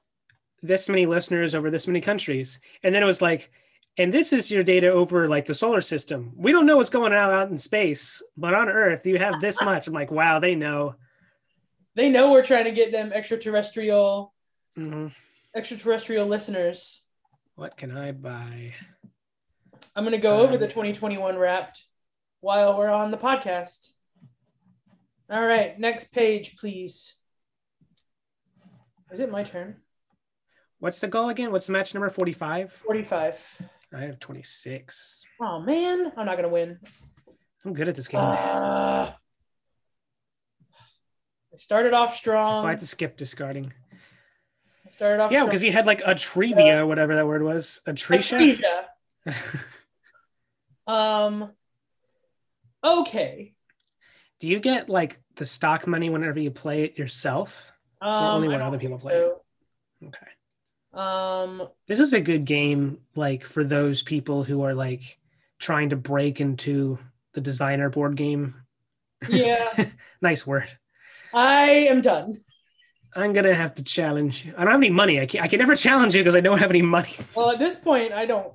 this 0.61 0.89
many 0.89 1.05
listeners 1.05 1.55
over 1.55 1.69
this 1.71 1.87
many 1.87 2.01
countries, 2.01 2.59
and 2.83 2.93
then 2.93 3.01
it 3.03 3.05
was 3.05 3.21
like, 3.21 3.51
and 3.97 4.13
this 4.13 4.33
is 4.33 4.49
your 4.51 4.63
data 4.63 4.89
over 4.89 5.27
like 5.27 5.45
the 5.45 5.53
solar 5.53 5.81
system. 5.81 6.33
We 6.35 6.51
don't 6.51 6.65
know 6.65 6.77
what's 6.77 6.89
going 6.89 7.13
on 7.13 7.31
out 7.31 7.49
in 7.49 7.57
space, 7.57 8.23
but 8.35 8.53
on 8.53 8.69
Earth 8.69 9.05
you 9.05 9.17
have 9.19 9.39
this 9.39 9.61
much. 9.61 9.87
I'm 9.87 9.93
like, 9.93 10.11
wow, 10.11 10.39
they 10.39 10.55
know. 10.55 10.95
They 11.99 12.09
know 12.09 12.31
we're 12.31 12.43
trying 12.43 12.63
to 12.63 12.71
get 12.71 12.93
them 12.93 13.11
extraterrestrial 13.11 14.33
Mhm. 14.77 15.13
extraterrestrial 15.53 16.25
listeners. 16.25 17.03
What 17.55 17.75
can 17.75 17.91
I 17.95 18.13
buy? 18.13 18.73
I'm 19.95 20.05
gonna 20.05 20.17
go 20.17 20.39
over 20.39 20.53
Um, 20.53 20.59
the 20.61 20.67
2021 20.69 21.35
Wrapped 21.37 21.83
while 22.39 22.77
we're 22.77 22.89
on 22.89 23.11
the 23.11 23.17
podcast. 23.17 23.91
All 25.29 25.45
right, 25.45 25.77
next 25.77 26.13
page, 26.13 26.55
please. 26.55 27.15
Is 29.11 29.19
it 29.19 29.29
my 29.29 29.43
turn? 29.43 29.81
What's 30.79 31.01
the 31.01 31.07
goal 31.09 31.27
again? 31.27 31.51
What's 31.51 31.65
the 31.67 31.73
match 31.73 31.93
number 31.93 32.09
45? 32.09 32.71
45. 32.71 33.61
I 33.93 34.01
have 34.01 34.19
26. 34.19 35.25
Oh 35.41 35.59
man, 35.59 36.13
I'm 36.15 36.25
not 36.25 36.37
gonna 36.37 36.47
win. 36.47 36.79
I'm 37.65 37.73
good 37.73 37.89
at 37.89 37.95
this 37.95 38.07
game. 38.07 38.21
Uh, 38.21 39.11
started 41.59 41.93
off 41.93 42.15
strong. 42.15 42.65
I 42.65 42.71
had 42.71 42.79
to 42.79 42.87
skip 42.87 43.17
discarding. 43.17 43.73
I 44.85 44.89
started 44.91 45.21
off 45.21 45.31
Yeah, 45.31 45.45
because 45.45 45.63
you 45.63 45.71
had 45.71 45.85
like 45.85 46.01
a 46.05 46.15
trivia, 46.15 46.85
whatever 46.85 47.15
that 47.15 47.27
word 47.27 47.43
was. 47.43 47.81
A. 47.85 47.93
Atresia. 47.93 48.85
Um. 50.89 51.51
Okay. 52.83 53.53
Do 54.39 54.47
you 54.47 54.59
get 54.59 54.89
like 54.89 55.19
the 55.35 55.45
stock 55.45 55.85
money 55.85 56.09
whenever 56.09 56.39
you 56.39 56.49
play 56.49 56.83
it 56.83 56.97
yourself? 56.97 57.71
Um, 58.01 58.23
only 58.23 58.47
when 58.47 58.61
other 58.61 58.79
people 58.79 58.97
play 58.97 59.13
it? 59.13 59.37
Okay. 60.03 60.31
so. 60.91 60.99
Um. 60.99 61.67
This 61.85 61.99
is 61.99 62.13
a 62.13 62.21
good 62.21 62.45
game, 62.45 63.01
like 63.15 63.43
for 63.43 63.63
those 63.63 64.01
people 64.01 64.43
who 64.43 64.63
are 64.63 64.73
like 64.73 65.19
trying 65.59 65.89
to 65.89 65.95
break 65.95 66.41
into 66.41 66.97
the 67.33 67.41
designer 67.41 67.91
board 67.91 68.15
game. 68.15 68.55
Yeah, 69.29 69.91
nice 70.21 70.47
word. 70.47 70.78
I 71.33 71.63
am 71.89 72.01
done. 72.01 72.41
I'm 73.15 73.33
gonna 73.33 73.53
have 73.53 73.75
to 73.75 73.83
challenge 73.83 74.45
you. 74.45 74.53
I 74.57 74.63
don't 74.63 74.71
have 74.71 74.81
any 74.81 74.89
money. 74.89 75.19
I 75.19 75.25
can, 75.25 75.41
I 75.41 75.47
can 75.47 75.59
never 75.59 75.75
challenge 75.75 76.15
you 76.15 76.23
because 76.23 76.35
I 76.35 76.41
don't 76.41 76.59
have 76.59 76.69
any 76.69 76.81
money. 76.81 77.15
Well, 77.35 77.51
at 77.51 77.59
this 77.59 77.75
point, 77.75 78.13
I 78.13 78.25
don't. 78.25 78.53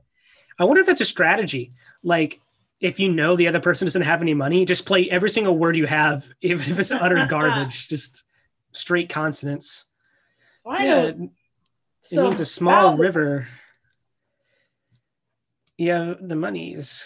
I 0.58 0.64
wonder 0.64 0.80
if 0.80 0.86
that's 0.86 1.00
a 1.00 1.04
strategy. 1.04 1.72
Like, 2.02 2.40
if 2.80 3.00
you 3.00 3.10
know 3.10 3.34
the 3.34 3.48
other 3.48 3.60
person 3.60 3.86
doesn't 3.86 4.02
have 4.02 4.22
any 4.22 4.34
money, 4.34 4.64
just 4.64 4.86
play 4.86 5.10
every 5.10 5.30
single 5.30 5.56
word 5.56 5.76
you 5.76 5.86
have, 5.86 6.28
even 6.40 6.70
if 6.70 6.78
it's 6.78 6.92
utter 6.92 7.26
garbage, 7.28 7.88
just 7.88 8.22
straight 8.72 9.08
consonants. 9.08 9.86
I 10.66 10.84
yeah, 10.84 11.02
it, 11.02 11.16
it 11.20 11.30
So 12.02 12.24
means 12.24 12.40
a 12.40 12.46
small 12.46 12.96
river. 12.96 13.48
Yeah, 15.76 16.14
the 16.20 16.36
monies. 16.36 17.04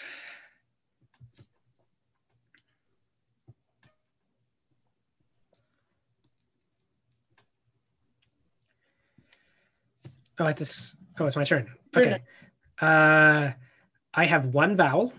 Oh, 10.39 10.47
at 10.47 10.57
this. 10.57 10.95
Oh, 11.19 11.25
it's 11.25 11.35
my 11.35 11.43
turn. 11.43 11.69
Okay. 11.95 12.21
Uh, 12.81 13.51
I 14.13 14.25
have 14.25 14.47
one 14.47 14.75
vowel, 14.77 15.13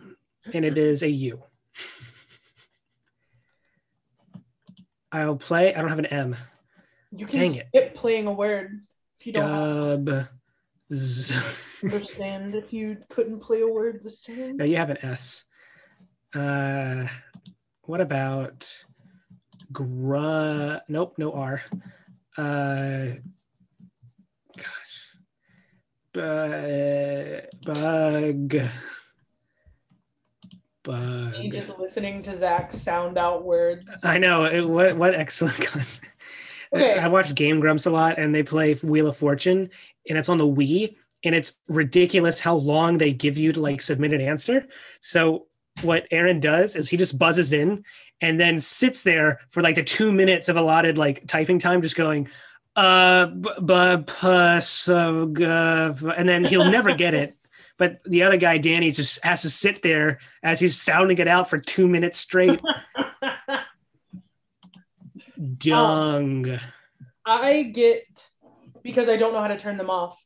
and 0.52 0.64
it 0.64 0.78
is 0.78 1.02
a 1.02 1.10
U. 1.10 1.42
I'll 5.12 5.36
play. 5.36 5.74
I 5.74 5.80
don't 5.80 5.90
have 5.90 5.98
an 5.98 6.06
M. 6.06 6.36
You 7.12 7.26
can 7.26 7.40
Dang 7.40 7.54
it. 7.56 7.66
skip 7.68 7.94
playing 7.96 8.26
a 8.28 8.32
word 8.32 8.80
if 9.18 9.26
you 9.26 9.32
don't 9.32 10.04
Dub. 10.06 10.28
Understand 11.82 12.54
if 12.54 12.72
you 12.72 12.96
couldn't 13.10 13.40
play 13.40 13.60
a 13.60 13.66
word 13.68 14.00
this 14.02 14.22
time. 14.22 14.56
no, 14.56 14.64
you 14.64 14.76
have 14.76 14.90
an 14.90 14.98
S. 15.02 15.44
Uh, 16.34 17.06
what 17.82 18.00
about 18.00 18.84
gru? 19.72 20.78
Nope, 20.88 21.14
no 21.18 21.32
R. 21.32 21.62
Uh. 22.38 23.06
Bu- 26.12 27.40
bug. 27.64 28.56
Bug. 30.82 31.32
Me 31.32 31.50
just 31.50 31.78
listening 31.78 32.22
to 32.22 32.34
Zach 32.34 32.72
sound 32.72 33.18
out 33.18 33.44
words. 33.44 34.04
I 34.04 34.18
know. 34.18 34.44
It, 34.44 34.68
what 34.68 34.96
what 34.96 35.14
excellent 35.14 35.56
content. 35.60 36.00
Okay. 36.72 36.94
I 36.98 37.08
watch 37.08 37.34
Game 37.34 37.60
Grumps 37.60 37.86
a 37.86 37.90
lot, 37.90 38.18
and 38.18 38.34
they 38.34 38.42
play 38.42 38.74
Wheel 38.74 39.08
of 39.08 39.16
Fortune, 39.16 39.70
and 40.08 40.16
it's 40.16 40.28
on 40.28 40.38
the 40.38 40.46
Wii, 40.46 40.94
and 41.24 41.34
it's 41.34 41.54
ridiculous 41.68 42.40
how 42.40 42.54
long 42.54 42.98
they 42.98 43.12
give 43.12 43.36
you 43.36 43.52
to 43.52 43.60
like 43.60 43.82
submit 43.82 44.12
an 44.12 44.20
answer. 44.20 44.66
So 45.00 45.46
what 45.82 46.06
Aaron 46.10 46.40
does 46.40 46.76
is 46.76 46.88
he 46.88 46.96
just 46.96 47.18
buzzes 47.18 47.52
in 47.52 47.84
and 48.20 48.38
then 48.38 48.58
sits 48.58 49.02
there 49.02 49.40
for 49.50 49.62
like 49.62 49.74
the 49.76 49.82
two 49.82 50.12
minutes 50.12 50.48
of 50.48 50.56
allotted 50.56 50.98
like 50.98 51.26
typing 51.26 51.58
time, 51.58 51.82
just 51.82 51.96
going, 51.96 52.28
uh, 52.76 53.26
b- 53.26 53.50
b- 53.64 54.60
so, 54.60 55.32
g- 55.34 55.44
and 55.44 56.28
then 56.28 56.44
he'll 56.44 56.70
never 56.70 56.94
get 56.94 57.14
it. 57.14 57.34
But 57.78 58.02
the 58.04 58.24
other 58.24 58.36
guy, 58.36 58.58
Danny, 58.58 58.90
just 58.90 59.24
has 59.24 59.40
to 59.40 59.48
sit 59.48 59.80
there 59.82 60.18
as 60.42 60.60
he's 60.60 60.78
sounding 60.78 61.16
it 61.16 61.26
out 61.26 61.48
for 61.48 61.58
two 61.58 61.88
minutes 61.88 62.18
straight. 62.18 62.60
Dung. 65.56 66.58
I 67.24 67.62
get 67.62 68.26
because 68.82 69.08
I 69.08 69.16
don't 69.16 69.32
know 69.32 69.40
how 69.40 69.48
to 69.48 69.56
turn 69.56 69.78
them 69.78 69.88
off. 69.88 70.22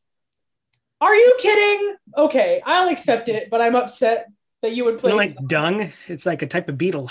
Are 1.00 1.14
you 1.14 1.37
kidding? 1.40 1.94
Okay, 2.16 2.61
I'll 2.66 2.88
accept 2.88 3.28
it, 3.28 3.50
but 3.50 3.61
I'm 3.61 3.76
upset 3.76 4.26
that 4.62 4.74
you 4.74 4.85
would 4.87 4.94
You 4.94 4.98
play. 4.98 5.11
know, 5.11 5.16
like 5.16 5.37
dung, 5.46 5.92
it's 6.09 6.26
like 6.26 6.42
a 6.42 6.46
type 6.48 6.68
of 6.68 6.76
beetle. 6.78 7.11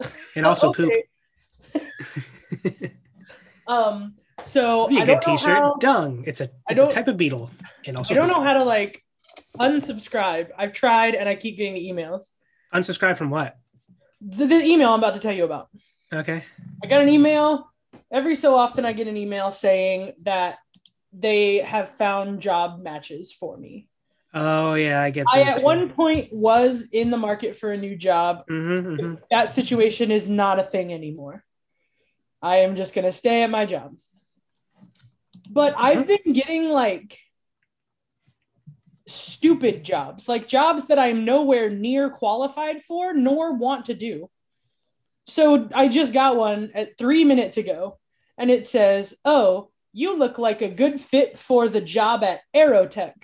And 0.34 0.44
also 0.44 0.74
poop. 0.74 0.92
Um. 3.66 4.16
So 4.46 4.88
a 4.90 5.00
I 5.00 5.04
good 5.04 5.22
t-shirt. 5.22 5.58
how- 5.58 5.76
Dung. 5.80 6.24
It's 6.26 6.40
a 6.40 6.50
it's 6.68 6.80
a 6.80 6.88
type 6.88 7.08
of 7.08 7.16
beetle. 7.16 7.50
And 7.86 7.96
also 7.96 8.14
I 8.14 8.16
don't 8.16 8.28
know 8.28 8.42
how 8.42 8.54
to 8.54 8.64
like 8.64 9.02
unsubscribe. 9.58 10.50
I've 10.56 10.72
tried 10.72 11.14
and 11.14 11.28
I 11.28 11.34
keep 11.34 11.56
getting 11.56 11.74
the 11.74 11.90
emails. 11.90 12.30
unsubscribe 12.72 13.16
from 13.16 13.30
what? 13.30 13.56
The, 14.20 14.46
the 14.46 14.54
email 14.62 14.90
I'm 14.92 14.98
about 15.00 15.14
to 15.14 15.20
tell 15.20 15.32
you 15.32 15.44
about. 15.44 15.68
Okay. 16.12 16.44
I 16.82 16.86
got 16.86 17.02
an 17.02 17.08
email. 17.08 17.70
Every 18.12 18.36
so 18.36 18.54
often, 18.54 18.84
I 18.84 18.92
get 18.92 19.08
an 19.08 19.16
email 19.16 19.50
saying 19.50 20.12
that 20.22 20.58
they 21.12 21.58
have 21.58 21.88
found 21.90 22.40
job 22.40 22.80
matches 22.82 23.32
for 23.32 23.56
me. 23.56 23.88
Oh 24.32 24.74
yeah, 24.74 25.00
I 25.02 25.10
get 25.10 25.26
I 25.32 25.42
at 25.42 25.58
too. 25.58 25.64
one 25.64 25.90
point 25.90 26.32
was 26.32 26.86
in 26.92 27.10
the 27.10 27.16
market 27.16 27.56
for 27.56 27.72
a 27.72 27.76
new 27.76 27.96
job. 27.96 28.44
Mhm, 28.50 28.98
mhm. 28.98 29.18
That 29.30 29.50
situation 29.50 30.10
is 30.10 30.28
not 30.28 30.58
a 30.58 30.62
thing 30.62 30.92
anymore. 30.92 31.42
I 32.42 32.56
am 32.58 32.76
just 32.76 32.94
going 32.94 33.06
to 33.06 33.12
stay 33.12 33.42
at 33.42 33.50
my 33.50 33.64
job. 33.66 33.96
But 35.56 35.72
uh-huh. 35.72 35.84
I've 35.84 36.06
been 36.06 36.34
getting 36.34 36.68
like 36.68 37.18
stupid 39.06 39.84
jobs, 39.84 40.28
like 40.28 40.46
jobs 40.46 40.88
that 40.88 40.98
I'm 40.98 41.24
nowhere 41.24 41.70
near 41.70 42.10
qualified 42.10 42.82
for 42.82 43.14
nor 43.14 43.54
want 43.54 43.86
to 43.86 43.94
do. 43.94 44.28
So 45.26 45.66
I 45.74 45.88
just 45.88 46.12
got 46.12 46.36
one 46.36 46.72
at 46.74 46.98
three 46.98 47.24
minutes 47.24 47.56
ago, 47.56 47.98
and 48.36 48.50
it 48.50 48.66
says, 48.66 49.16
Oh, 49.24 49.70
you 49.94 50.14
look 50.18 50.36
like 50.36 50.60
a 50.60 50.68
good 50.68 51.00
fit 51.00 51.38
for 51.38 51.70
the 51.70 51.80
job 51.80 52.22
at 52.22 52.42
Aerotech. 52.54 53.14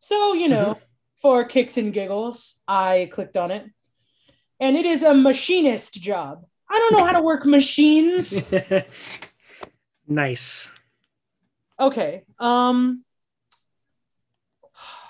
So, 0.00 0.34
you 0.34 0.48
know, 0.48 0.74
mm-hmm. 0.74 0.84
for 1.22 1.44
kicks 1.44 1.76
and 1.76 1.92
giggles, 1.92 2.58
I 2.66 3.08
clicked 3.12 3.36
on 3.36 3.52
it, 3.52 3.64
and 4.58 4.76
it 4.76 4.86
is 4.86 5.04
a 5.04 5.14
machinist 5.14 5.94
job. 5.94 6.46
I 6.68 6.78
don't 6.80 6.98
know 6.98 7.06
how 7.06 7.12
to 7.12 7.22
work 7.22 7.46
machines. 7.46 8.52
nice. 10.08 10.72
Okay. 11.78 12.24
Um 12.38 13.04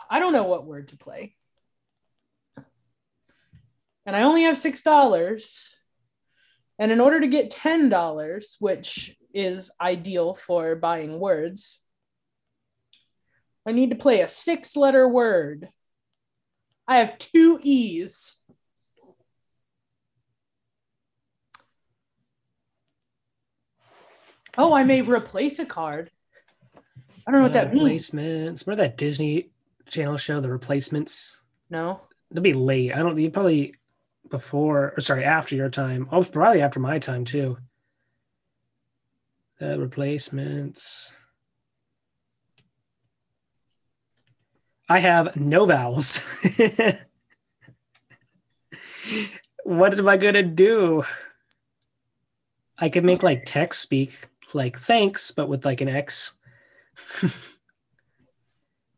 I 0.09 0.20
don't 0.20 0.33
know 0.33 0.44
what 0.44 0.66
word 0.66 0.88
to 0.88 0.96
play. 0.96 1.35
And 4.05 4.14
I 4.14 4.22
only 4.22 4.42
have 4.42 4.57
$6. 4.57 5.74
And 6.79 6.92
in 6.92 7.00
order 7.00 7.20
to 7.20 7.26
get 7.26 7.50
$10, 7.50 8.57
which 8.61 9.16
is 9.35 9.70
ideal 9.81 10.33
for 10.33 10.76
buying 10.76 11.18
words, 11.18 11.81
I 13.66 13.72
need 13.72 13.90
to 13.90 13.96
play 13.96 14.20
a 14.20 14.29
six 14.29 14.76
letter 14.76 15.09
word. 15.09 15.68
I 16.87 16.98
have 16.98 17.18
two 17.18 17.59
E's. 17.62 18.42
Oh, 24.57 24.72
I 24.72 24.85
may 24.85 25.02
replace 25.02 25.59
a 25.59 25.66
card. 25.66 26.11
I 27.26 27.32
don't 27.32 27.40
know 27.40 27.44
what 27.44 27.52
that 27.54 27.72
means. 27.72 27.82
replacements. 27.82 28.66
Remember 28.66 28.82
that 28.84 28.96
Disney 28.96 29.50
Channel 29.86 30.16
show, 30.16 30.40
The 30.40 30.50
Replacements? 30.50 31.40
No. 31.68 32.00
It'll 32.30 32.42
be 32.42 32.52
late. 32.52 32.94
I 32.94 32.98
don't. 32.98 33.18
You 33.18 33.30
probably 33.30 33.74
before 34.30 34.92
or 34.96 35.00
sorry 35.00 35.24
after 35.24 35.54
your 35.54 35.70
time. 35.70 36.08
Oh, 36.10 36.22
probably 36.24 36.60
after 36.62 36.80
my 36.80 36.98
time 36.98 37.24
too. 37.24 37.58
The 39.58 39.78
replacements. 39.78 41.12
I 44.88 45.00
have 45.00 45.34
no 45.36 45.66
vowels. 45.66 46.20
what 49.64 49.98
am 49.98 50.08
I 50.08 50.16
gonna 50.16 50.44
do? 50.44 51.04
I 52.78 52.88
could 52.88 53.04
make 53.04 53.22
like 53.22 53.44
text 53.44 53.80
speak 53.80 54.28
like 54.52 54.78
thanks, 54.78 55.30
but 55.32 55.48
with 55.48 55.64
like 55.64 55.80
an 55.80 55.88
X. 55.88 56.36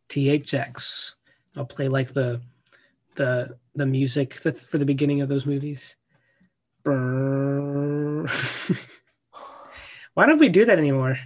THX. 0.09 1.15
I'll 1.57 1.67
play 1.67 1.89
like 1.89 2.13
the 2.15 2.41
the 3.17 3.57
the 3.75 3.87
music 3.87 4.33
for 4.35 4.51
the 4.51 4.85
beginning 4.87 5.21
of 5.21 5.29
those 5.29 5.47
movies. 5.47 5.97
Why 6.85 8.27
don't 10.27 10.41
we 10.41 10.49
do 10.49 10.65
that 10.65 10.79
anymore? 10.79 11.19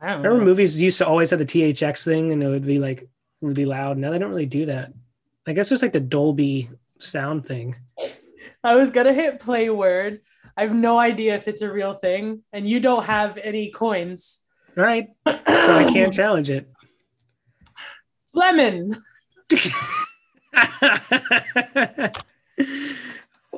I 0.00 0.08
don't 0.10 0.18
Remember 0.22 0.38
know. 0.40 0.44
movies 0.44 0.80
used 0.80 0.98
to 0.98 1.06
always 1.06 1.30
have 1.30 1.38
the 1.38 1.46
THX 1.46 2.04
thing 2.04 2.32
and 2.32 2.42
it 2.42 2.48
would 2.48 2.66
be 2.66 2.78
like 2.78 3.08
really 3.40 3.64
loud. 3.64 3.98
Now 3.98 4.10
they 4.10 4.18
don't 4.18 4.30
really 4.30 4.46
do 4.46 4.66
that. 4.66 4.92
I 5.46 5.52
guess 5.52 5.70
it's 5.72 5.82
like 5.82 5.92
the 5.92 6.00
Dolby 6.00 6.70
sound 6.98 7.46
thing. 7.46 7.76
I 8.62 8.76
was 8.76 8.90
gonna 8.90 9.12
hit 9.12 9.40
play 9.40 9.68
word. 9.70 10.20
I 10.56 10.62
have 10.62 10.74
no 10.74 10.98
idea 10.98 11.34
if 11.34 11.48
it's 11.48 11.62
a 11.62 11.72
real 11.72 11.94
thing, 11.94 12.42
and 12.52 12.68
you 12.68 12.78
don't 12.78 13.04
have 13.04 13.36
any 13.36 13.70
coins. 13.70 14.43
Right? 14.76 15.08
So 15.26 15.32
I 15.46 15.84
can't 15.92 16.12
challenge 16.20 16.50
it. 16.50 16.68
Lemon. 18.32 18.96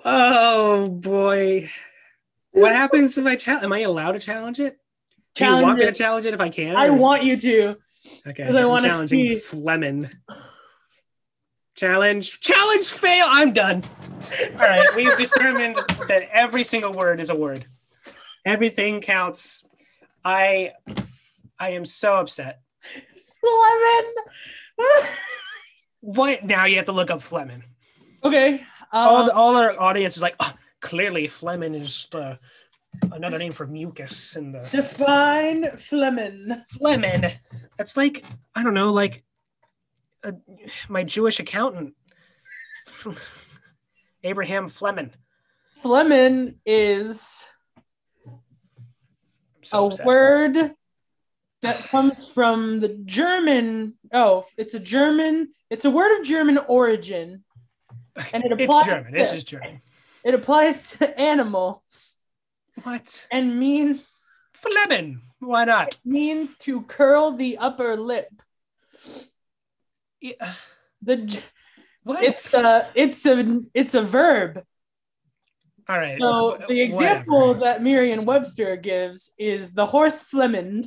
oh 0.05 0.89
boy. 0.89 1.71
What 2.53 2.73
happens 2.75 3.17
if 3.19 3.27
I 3.27 3.37
challenge? 3.37 3.65
Am 3.65 3.73
I 3.73 3.81
allowed 3.81 4.13
to 4.13 4.19
challenge 4.19 4.61
it? 4.61 4.79
Do 5.35 5.45
you 5.45 5.51
want 5.51 5.61
Challenge 5.63 5.79
me 5.81 5.87
to 5.87 5.93
challenge 5.93 6.27
it 6.27 6.35
if 6.35 6.41
I 6.41 6.49
can? 6.49 6.77
I 6.77 6.89
or- 6.89 6.95
want 6.97 7.25
you 7.25 7.37
to. 7.39 7.77
Okay, 8.27 8.45
'cause 8.45 8.55
I 8.55 8.65
wanna 8.65 8.89
challenging 8.89 9.19
see. 9.19 9.39
flehmen. 9.39 10.11
Challenge, 11.75 12.41
challenge, 12.41 12.87
fail. 12.87 13.27
I'm 13.29 13.53
done. 13.53 13.83
All 14.53 14.57
right, 14.57 14.95
we've 14.97 15.17
determined 15.19 15.77
that 16.09 16.27
every 16.33 16.65
single 16.65 16.93
word 16.93 17.21
is 17.21 17.29
a 17.29 17.35
word. 17.35 17.67
Everything 18.47 19.01
counts. 19.03 19.63
I, 20.25 20.73
I 21.59 21.71
am 21.71 21.87
so 21.87 22.15
upset. 22.17 22.61
Lemon. 23.43 24.13
What 26.01 26.45
now? 26.45 26.65
You 26.67 26.77
have 26.77 26.85
to 26.87 26.93
look 26.93 27.11
up 27.11 27.23
flehmen. 27.23 27.65
okay. 28.23 28.63
all, 28.93 29.17
Um, 29.23 29.27
the, 29.27 29.35
all 29.35 29.57
our 29.57 29.79
audience 29.81 30.17
is 30.17 30.23
like, 30.23 30.37
oh, 30.41 30.53
clearly 30.81 31.27
flehmen 31.29 31.75
is 31.75 32.07
the, 32.13 32.39
another 33.13 33.39
name 33.39 33.53
for 33.53 33.67
mucus 33.67 34.37
and 34.37 34.55
the 34.55 34.61
define 34.71 35.71
flehmen. 35.77 36.65
flehmen. 36.79 37.33
That's 37.79 37.97
like 37.97 38.25
I 38.55 38.63
don't 38.63 38.75
know, 38.75 38.93
like 38.93 39.25
uh, 40.25 40.33
my 40.89 41.05
Jewish 41.05 41.41
accountant, 41.41 41.95
Abraham 44.23 44.69
Fleming. 44.69 45.13
flehmen 45.75 46.61
is 46.65 47.45
so 49.63 49.89
a 49.91 50.05
word 50.05 50.75
that 51.63 51.79
comes 51.85 52.29
from 52.29 52.81
the 52.81 52.89
German. 52.89 53.95
Oh, 54.13 54.45
it's 54.57 54.75
a 54.75 54.81
German. 54.81 55.49
It's 55.71 55.85
a 55.85 55.91
word 55.91 56.19
of 56.19 56.25
German 56.27 56.59
origin, 56.69 57.45
and 58.33 58.45
it 58.45 58.53
applies. 58.61 58.81
It's. 58.81 58.87
German. 58.87 59.13
This 59.13 59.31
to- 59.31 59.37
is 59.37 59.45
German. 59.45 59.81
It 60.25 60.35
applies 60.35 60.83
to 60.99 61.21
animals 61.21 62.17
What? 62.83 63.27
and 63.31 63.59
means 63.61 64.25
flehmen. 64.55 65.23
Why 65.39 65.65
not? 65.65 65.97
means 66.05 66.57
to 66.59 66.83
curl 66.83 67.33
the 67.33 67.59
upper 67.59 67.97
lip. 67.97 68.43
Yeah. 70.21 70.55
The 71.03 71.41
What? 72.03 72.23
it's 72.25 72.53
a 72.53 72.89
it's 72.95 73.25
a 73.27 73.61
it's 73.75 73.95
a 73.95 74.03
verb. 74.03 74.65
All 75.89 75.99
right. 75.99 76.19
So 76.19 76.59
the 76.69 76.81
example 76.81 77.49
Whatever. 77.49 77.61
that 77.61 77.83
Merriam-Webster 77.83 78.77
gives 78.77 79.31
is 79.39 79.75
the 79.75 79.87
horse 79.87 80.23
flehmen. 80.23 80.87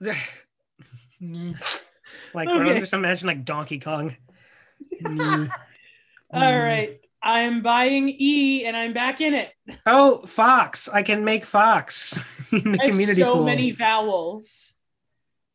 Like 2.34 2.48
Okay. 2.48 2.70
I'm 2.70 2.80
just 2.80 2.92
imagine 2.92 3.26
like 3.26 3.44
Donkey 3.44 3.78
Kong. 3.78 4.16
Mm. 5.02 5.50
All 6.32 6.58
right, 6.58 7.00
I'm 7.22 7.62
buying 7.62 8.08
E, 8.08 8.64
and 8.64 8.76
I'm 8.76 8.92
back 8.92 9.20
in 9.20 9.34
it. 9.34 9.52
Oh, 9.86 10.26
Fox! 10.26 10.88
I 10.88 11.02
can 11.02 11.24
make 11.24 11.44
Fox 11.44 12.20
in 12.52 12.72
the 12.72 12.78
I 12.80 12.84
have 12.84 12.90
community 12.90 13.20
so 13.22 13.34
pool. 13.34 13.44
many 13.44 13.70
vowels. 13.70 14.74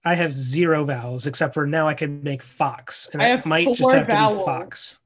I 0.04 0.16
have 0.16 0.32
zero 0.32 0.84
vowels 0.86 1.28
except 1.28 1.54
for 1.54 1.68
now 1.68 1.88
I 1.88 1.94
can 1.94 2.24
make 2.24 2.42
Fox, 2.42 3.10
and 3.14 3.22
I 3.22 3.28
have 3.28 3.46
might 3.46 3.76
just 3.76 3.92
have 3.92 4.08
to 4.08 4.14
be 4.14 4.44
Fox. 4.44 5.00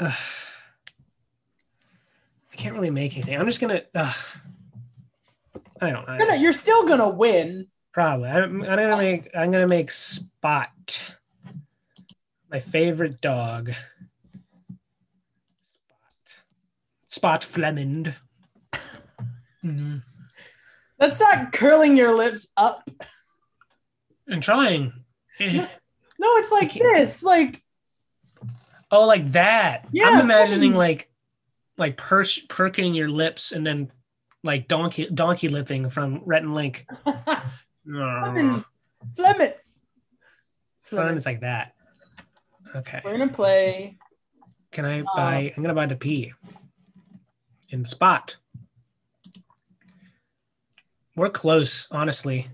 Ugh. 0.00 0.12
I 2.56 2.58
can't 2.58 2.74
really 2.74 2.90
make 2.90 3.12
anything. 3.14 3.38
I'm 3.38 3.44
just 3.44 3.60
gonna. 3.60 3.82
Ugh. 3.94 4.16
I 5.78 5.90
don't 5.90 6.08
You're, 6.08 6.34
you're 6.36 6.52
still 6.54 6.86
gonna 6.86 7.10
win. 7.10 7.66
Probably. 7.92 8.30
I'm, 8.30 8.62
I'm 8.62 8.76
gonna 8.76 8.96
make. 8.96 9.28
I'm 9.34 9.50
gonna 9.50 9.68
make 9.68 9.90
Spot. 9.90 11.12
My 12.50 12.60
favorite 12.60 13.20
dog. 13.20 13.72
Spot. 15.66 16.32
Spot 17.08 17.44
flehmen. 17.44 18.14
Mhm. 19.62 20.02
That's 20.98 21.20
not 21.20 21.52
curling 21.52 21.98
your 21.98 22.14
lips 22.14 22.48
up. 22.56 22.88
I'm 24.30 24.40
trying. 24.40 24.94
Eh. 25.40 25.66
No, 26.18 26.36
it's 26.38 26.50
like 26.50 26.72
this. 26.72 27.22
Like 27.22 27.62
Oh, 28.90 29.06
like 29.06 29.32
that. 29.32 29.86
Yeah, 29.92 30.06
I'm 30.06 30.20
imagining 30.20 30.72
like, 30.72 31.10
like 31.78 31.96
pers- 31.96 32.38
perking 32.48 32.94
your 32.94 33.08
lips 33.08 33.52
and 33.52 33.66
then 33.66 33.90
like 34.42 34.68
donkey 34.68 35.08
donkey 35.12 35.48
lipping 35.48 35.90
from 35.90 36.22
Rhett 36.24 36.42
and 36.42 36.54
Link. 36.54 36.86
flehmen. 37.84 38.64
flehmen. 39.16 39.52
Fun 40.84 41.16
is 41.16 41.26
like 41.26 41.40
that. 41.40 41.72
Okay. 42.74 43.00
We're 43.04 43.12
gonna 43.18 43.32
play. 43.32 43.96
Can 44.70 44.84
I 44.84 45.00
uh, 45.00 45.04
buy? 45.14 45.52
I'm 45.56 45.62
gonna 45.62 45.74
buy 45.74 45.86
the 45.86 45.96
P. 45.96 46.32
In 47.70 47.84
spot. 47.84 48.36
We're 51.16 51.30
close, 51.30 51.88
honestly, 51.90 52.48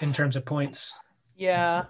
in 0.00 0.12
terms 0.12 0.34
of 0.36 0.44
points. 0.44 0.92
Yeah, 1.36 1.84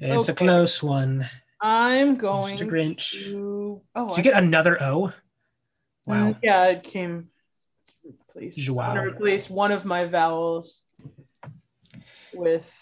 It's 0.00 0.28
a 0.28 0.34
close 0.34 0.82
one. 0.82 1.28
I'm 1.60 2.16
going 2.16 2.56
Mr. 2.58 2.68
Grinch. 2.68 3.24
to. 3.24 3.82
Oh, 3.94 4.08
Did 4.08 4.12
I- 4.14 4.16
you 4.16 4.22
get 4.22 4.42
another 4.42 4.82
O? 4.82 5.12
Wow. 6.10 6.30
Mm, 6.32 6.38
Yeah, 6.42 6.66
it 6.68 6.82
came. 6.82 7.28
Replace. 8.04 8.56
Joao. 8.56 8.88
gonna 8.94 9.02
replace 9.06 9.48
one 9.50 9.72
of 9.72 9.84
my 9.84 10.04
vowels 10.06 10.84
with. 12.34 12.72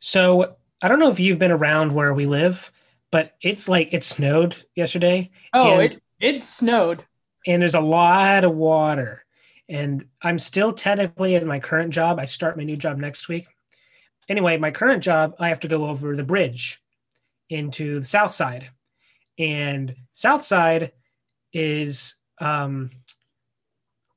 So 0.00 0.56
I 0.80 0.88
don't 0.88 0.98
know 0.98 1.10
if 1.10 1.20
you've 1.20 1.38
been 1.38 1.50
around 1.50 1.92
where 1.92 2.14
we 2.14 2.26
live, 2.26 2.70
but 3.10 3.34
it's 3.42 3.68
like 3.68 3.92
it 3.92 4.04
snowed 4.04 4.56
yesterday, 4.74 5.30
Oh, 5.52 5.78
it 5.78 6.00
it 6.20 6.42
snowed. 6.42 7.04
and 7.46 7.60
there's 7.62 7.74
a 7.74 7.80
lot 7.80 8.44
of 8.44 8.54
water. 8.54 9.24
And 9.68 10.06
I'm 10.22 10.38
still 10.38 10.72
technically 10.72 11.34
at 11.36 11.44
my 11.44 11.60
current 11.60 11.92
job. 11.92 12.18
I 12.18 12.24
start 12.24 12.56
my 12.56 12.64
new 12.64 12.76
job 12.76 12.96
next 12.96 13.28
week. 13.28 13.46
Anyway, 14.28 14.56
my 14.56 14.70
current 14.70 15.02
job, 15.02 15.34
I 15.38 15.48
have 15.50 15.60
to 15.60 15.68
go 15.68 15.86
over 15.86 16.16
the 16.16 16.22
bridge 16.24 16.80
into 17.50 18.00
the 18.00 18.06
south 18.06 18.32
side. 18.32 18.70
And 19.38 19.94
south 20.12 20.44
side 20.44 20.92
is 21.52 22.14
um 22.40 22.90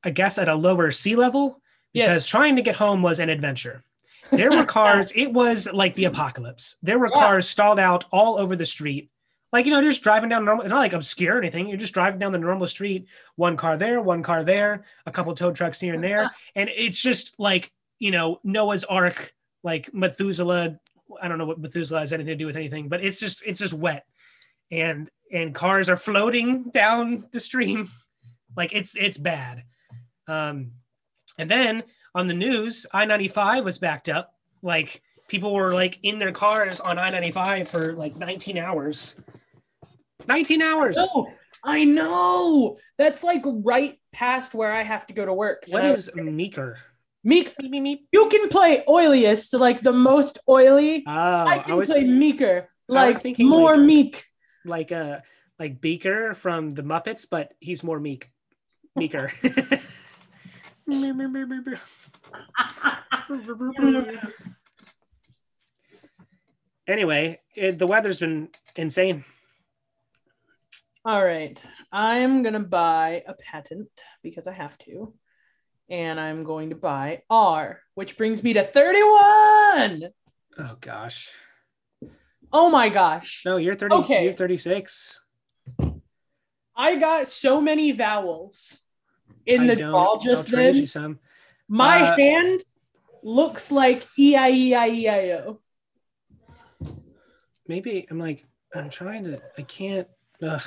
I 0.04 0.10
guess 0.10 0.38
at 0.38 0.50
a 0.50 0.56
lower 0.56 0.92
sea 0.92 1.16
level 1.16 1.62
because 1.94 2.16
Yes. 2.16 2.26
trying 2.26 2.56
to 2.56 2.62
get 2.62 2.76
home 2.76 3.02
was 3.02 3.20
an 3.20 3.30
adventure. 3.30 3.84
There 4.32 4.50
were 4.50 4.66
cars, 4.80 5.12
it 5.16 5.32
was 5.34 5.68
like 5.72 5.96
the 5.96 6.06
apocalypse. 6.06 6.78
There 6.82 6.98
were 6.98 7.10
Yeah. 7.14 7.20
cars 7.20 7.48
stalled 7.50 7.80
out 7.80 8.06
all 8.12 8.38
over 8.38 8.56
the 8.56 8.66
street. 8.66 9.10
Like, 9.54 9.66
you 9.66 9.72
know, 9.72 9.82
just 9.82 10.02
driving 10.02 10.30
down 10.30 10.46
normal, 10.46 10.64
it's 10.64 10.72
not 10.72 10.80
like 10.80 10.94
obscure 10.94 11.36
or 11.36 11.38
anything. 11.38 11.68
You're 11.68 11.78
just 11.78 11.94
driving 11.94 12.20
down 12.20 12.32
the 12.32 12.38
normal 12.40 12.68
street, 12.68 13.08
one 13.36 13.58
car 13.58 13.76
there, 13.76 14.00
one 14.02 14.24
car 14.24 14.46
there, 14.46 14.86
a 15.06 15.12
couple 15.12 15.36
tow 15.36 15.52
trucks 15.52 15.82
here 15.82 15.94
and 15.94 16.04
there. 16.04 16.32
And 16.56 16.70
it's 16.74 17.02
just 17.02 17.36
like, 17.38 17.72
you 18.00 18.12
know, 18.12 18.40
Noah's 18.46 18.86
Ark, 18.86 19.34
like 19.62 19.94
Methuselah. 19.94 20.80
I 21.22 21.28
don't 21.28 21.38
know 21.38 21.46
what 21.46 21.60
Methuselah 21.60 22.00
has 22.00 22.14
anything 22.14 22.32
to 22.32 22.36
do 22.38 22.46
with 22.46 22.56
anything, 22.56 22.88
but 22.88 23.04
it's 23.04 23.20
just, 23.20 23.44
it's 23.46 23.60
just 23.60 23.74
wet. 23.74 24.06
And, 24.72 25.10
and 25.34 25.54
cars 25.54 25.90
are 25.90 25.98
floating 25.98 26.70
down 26.72 27.26
the 27.34 27.40
stream. 27.42 27.90
Like 28.56 28.74
it's, 28.74 28.96
it's 28.96 29.18
bad. 29.18 29.64
Um, 30.28 30.72
and 31.38 31.50
then 31.50 31.84
on 32.14 32.28
the 32.28 32.34
news, 32.34 32.86
I 32.94 33.06
95 33.06 33.64
was 33.66 33.80
backed 33.80 34.10
up. 34.10 34.34
Like 34.62 35.02
people 35.28 35.54
were 35.54 35.74
like 35.74 36.00
in 36.04 36.20
their 36.20 36.32
cars 36.32 36.80
on 36.80 37.00
I 37.00 37.10
95 37.10 37.68
for 37.70 37.94
like 37.94 38.16
19 38.18 38.58
hours. 38.58 39.16
19 40.28 40.62
hours. 40.62 40.96
Oh, 41.00 41.28
I 41.64 41.84
know. 41.84 42.78
That's 42.98 43.24
like 43.24 43.42
right 43.46 44.00
past 44.12 44.54
where 44.54 44.72
I 44.74 44.84
have 44.84 45.08
to 45.08 45.14
go 45.14 45.26
to 45.26 45.34
work. 45.34 45.64
What 45.70 45.86
is 45.86 46.10
I- 46.16 46.22
meeker? 46.22 46.80
Meek? 47.24 47.54
Meep, 47.62 47.70
meep, 47.72 47.82
meep. 47.82 48.00
You 48.12 48.30
can 48.30 48.50
play 48.50 48.84
oiliest, 48.88 49.58
like 49.60 49.82
the 49.82 49.94
most 49.94 50.40
oily. 50.50 51.04
Oh, 51.08 51.12
I 51.12 51.56
I, 51.56 51.60
can 51.60 51.76
was 51.76 51.90
play 51.92 52.04
meeker, 52.04 52.68
like 52.88 53.18
thinking, 53.18 53.48
more 53.48 53.78
like- 53.78 53.86
meek. 53.86 54.26
like 54.66 54.90
a 54.92 55.22
like 55.60 55.80
Beaker 55.80 56.34
from 56.34 56.72
the 56.72 56.82
Muppets, 56.82 57.28
but 57.30 57.54
he's 57.60 57.84
more 57.84 58.00
meek. 58.00 58.32
Meeker. 58.96 59.32
anyway, 66.88 67.40
it, 67.56 67.80
the 67.80 67.88
weather's 67.88 68.20
been 68.20 68.50
insane. 68.76 69.24
All 71.04 71.24
right. 71.24 71.62
I'm 71.92 72.44
going 72.44 72.54
to 72.54 72.60
buy 72.60 73.24
a 73.26 73.34
patent 73.34 73.90
because 74.22 74.48
I 74.48 74.54
have 74.54 74.78
to. 74.80 75.14
And 75.90 76.20
I'm 76.20 76.44
going 76.44 76.70
to 76.70 76.76
buy 76.76 77.24
R, 77.30 77.82
which 77.96 78.18
brings 78.18 78.44
me 78.44 78.54
to 78.54 78.64
31. 78.64 80.10
Oh 80.60 80.78
gosh. 80.80 81.30
Oh 82.54 82.70
my 82.70 82.90
gosh. 82.90 83.44
No, 83.46 83.58
you're 83.58 83.76
30 83.76 83.96
Okay. 83.96 84.24
you're 84.26 84.34
36. 84.34 85.21
I 86.82 86.96
got 86.96 87.28
so 87.28 87.62
many 87.62 87.92
vowels 87.92 88.86
in 89.46 89.62
I 89.62 89.68
the 89.68 89.76
draw 89.76 89.96
I'll 89.96 90.20
just 90.20 90.50
trade 90.50 90.76
you 90.76 90.88
some. 90.88 91.20
My 91.68 92.00
Uh, 92.00 92.16
hand 92.18 92.64
looks 93.22 93.72
like 93.72 94.08
E 94.18 94.36
I 94.36 94.50
E 94.50 94.74
I 94.74 94.88
E 94.88 95.08
I 95.08 95.32
O. 95.34 95.60
maybe 97.68 98.08
I'm 98.10 98.18
like 98.18 98.48
I'm 98.74 98.90
trying 98.90 99.26
to 99.26 99.40
I 99.60 99.62
can't 99.62 100.08
ugh. 100.42 100.64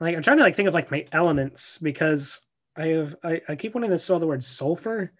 like 0.00 0.16
I'm 0.16 0.22
trying 0.22 0.38
to 0.38 0.42
like 0.42 0.54
think 0.54 0.68
of 0.68 0.74
like 0.74 0.90
my 0.90 1.04
elements 1.12 1.76
because 1.76 2.42
I 2.74 2.86
have 2.86 3.14
I, 3.22 3.42
I 3.46 3.56
keep 3.56 3.74
wanting 3.74 3.90
to 3.90 3.98
spell 3.98 4.20
the 4.20 4.26
word 4.26 4.42
sulfur, 4.42 5.12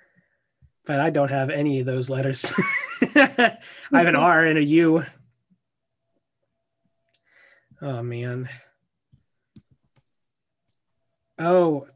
but 0.86 0.98
I 0.98 1.10
don't 1.10 1.30
have 1.30 1.50
any 1.50 1.80
of 1.80 1.86
those 1.86 2.08
letters. 2.08 2.50
I 3.02 3.58
have 3.92 4.06
an 4.06 4.16
R 4.32 4.46
and 4.46 4.56
a 4.58 4.64
U. 4.64 5.04
Oh 7.82 8.02
man. 8.02 8.48
Oh, 11.40 11.86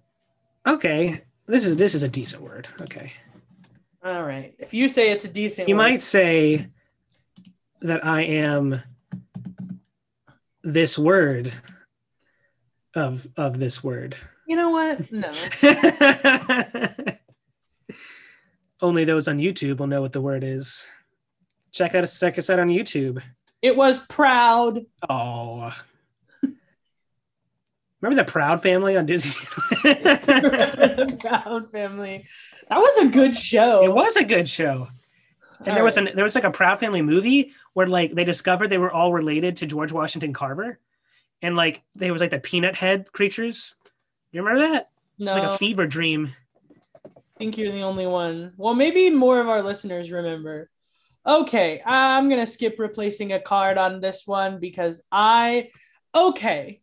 okay. 0.67 1.23
This 1.47 1.65
is 1.67 1.77
this 1.77 1.95
is 1.95 2.03
a 2.03 2.09
decent 2.09 2.43
word. 2.43 2.67
Okay. 2.81 3.13
All 4.03 4.23
right. 4.25 4.55
If 4.59 4.73
you 4.75 4.89
say 4.89 5.11
it's 5.13 5.25
a 5.25 5.29
decent 5.29 5.69
You 5.69 5.77
word- 5.77 5.83
might 5.83 6.01
say 6.03 6.69
that 7.83 8.05
I 8.05 8.23
am 8.23 8.81
this 10.63 10.99
word 10.99 11.53
of 12.95 13.29
of 13.37 13.59
this 13.59 13.85
word. 13.85 14.17
You 14.49 14.57
know 14.57 14.71
what? 14.71 15.11
No. 15.13 15.31
Only 18.83 19.05
those 19.05 19.29
on 19.29 19.39
YouTube 19.39 19.79
will 19.79 19.87
know 19.87 20.01
what 20.03 20.13
the 20.13 20.21
word 20.21 20.43
is. 20.45 20.87
Check 21.73 21.95
out 21.95 22.07
check 22.09 22.39
us 22.39 22.51
out 22.51 22.59
on 22.59 22.69
YouTube. 22.69 23.23
It 23.63 23.77
was 23.77 23.99
proud. 24.09 24.81
Oh. 25.09 25.75
Remember 28.05 28.23
the 28.23 28.31
Proud 28.31 28.63
Family 28.63 28.99
on 28.99 29.07
Disney? 29.07 29.33
proud 31.21 31.73
family. 31.73 32.27
That 32.69 32.77
was 32.77 32.99
a 32.99 33.09
good 33.09 33.35
show. 33.35 33.83
it 33.83 33.95
was 33.95 34.17
a 34.17 34.25
good 34.25 34.47
show. 34.47 34.89
And 35.65 35.75
there 35.75 35.83
was 35.83 35.97
All 35.97 36.07
an 36.07 36.15
there 36.15 36.25
was 36.25 36.35
like 36.35 36.45
a 36.45 36.51
Proud 36.51 36.81
Family 36.81 37.01
movie 37.01 37.53
where 37.73 37.87
like 37.87 38.15
they 38.15 38.25
discovered 38.25 38.69
they 38.69 38.77
were 38.77 38.93
all 38.93 39.15
related 39.15 39.57
to 39.59 39.67
George 39.67 39.91
Washington 39.91 40.35
Carver, 40.35 40.79
and 41.41 41.57
like 41.57 41.83
they 41.97 42.11
was 42.11 42.21
like 42.21 42.31
the 42.31 42.39
peanut 42.39 42.75
head 42.75 43.11
creatures. 43.11 43.75
You 44.33 44.43
remember 44.43 44.69
that? 44.69 44.91
No, 45.19 45.33
like 45.33 45.53
a 45.53 45.57
fever 45.57 45.87
dream. 45.87 46.35
I 47.07 47.21
think 47.39 47.57
you're 47.57 47.73
the 47.73 47.85
only 47.85 48.07
one. 48.07 48.53
Well, 48.59 48.75
maybe 48.75 49.09
more 49.09 49.41
of 49.41 49.49
our 49.49 49.63
listeners 49.63 50.13
remember. 50.13 50.69
Okay, 51.27 51.81
I'm 51.87 52.29
gonna 52.29 52.47
skip 52.47 52.79
replacing 52.79 53.33
a 53.33 53.41
card 53.41 53.79
on 53.79 54.03
this 54.03 54.27
one 54.27 54.61
because 54.61 55.01
I 55.11 55.71
okay. 56.15 56.83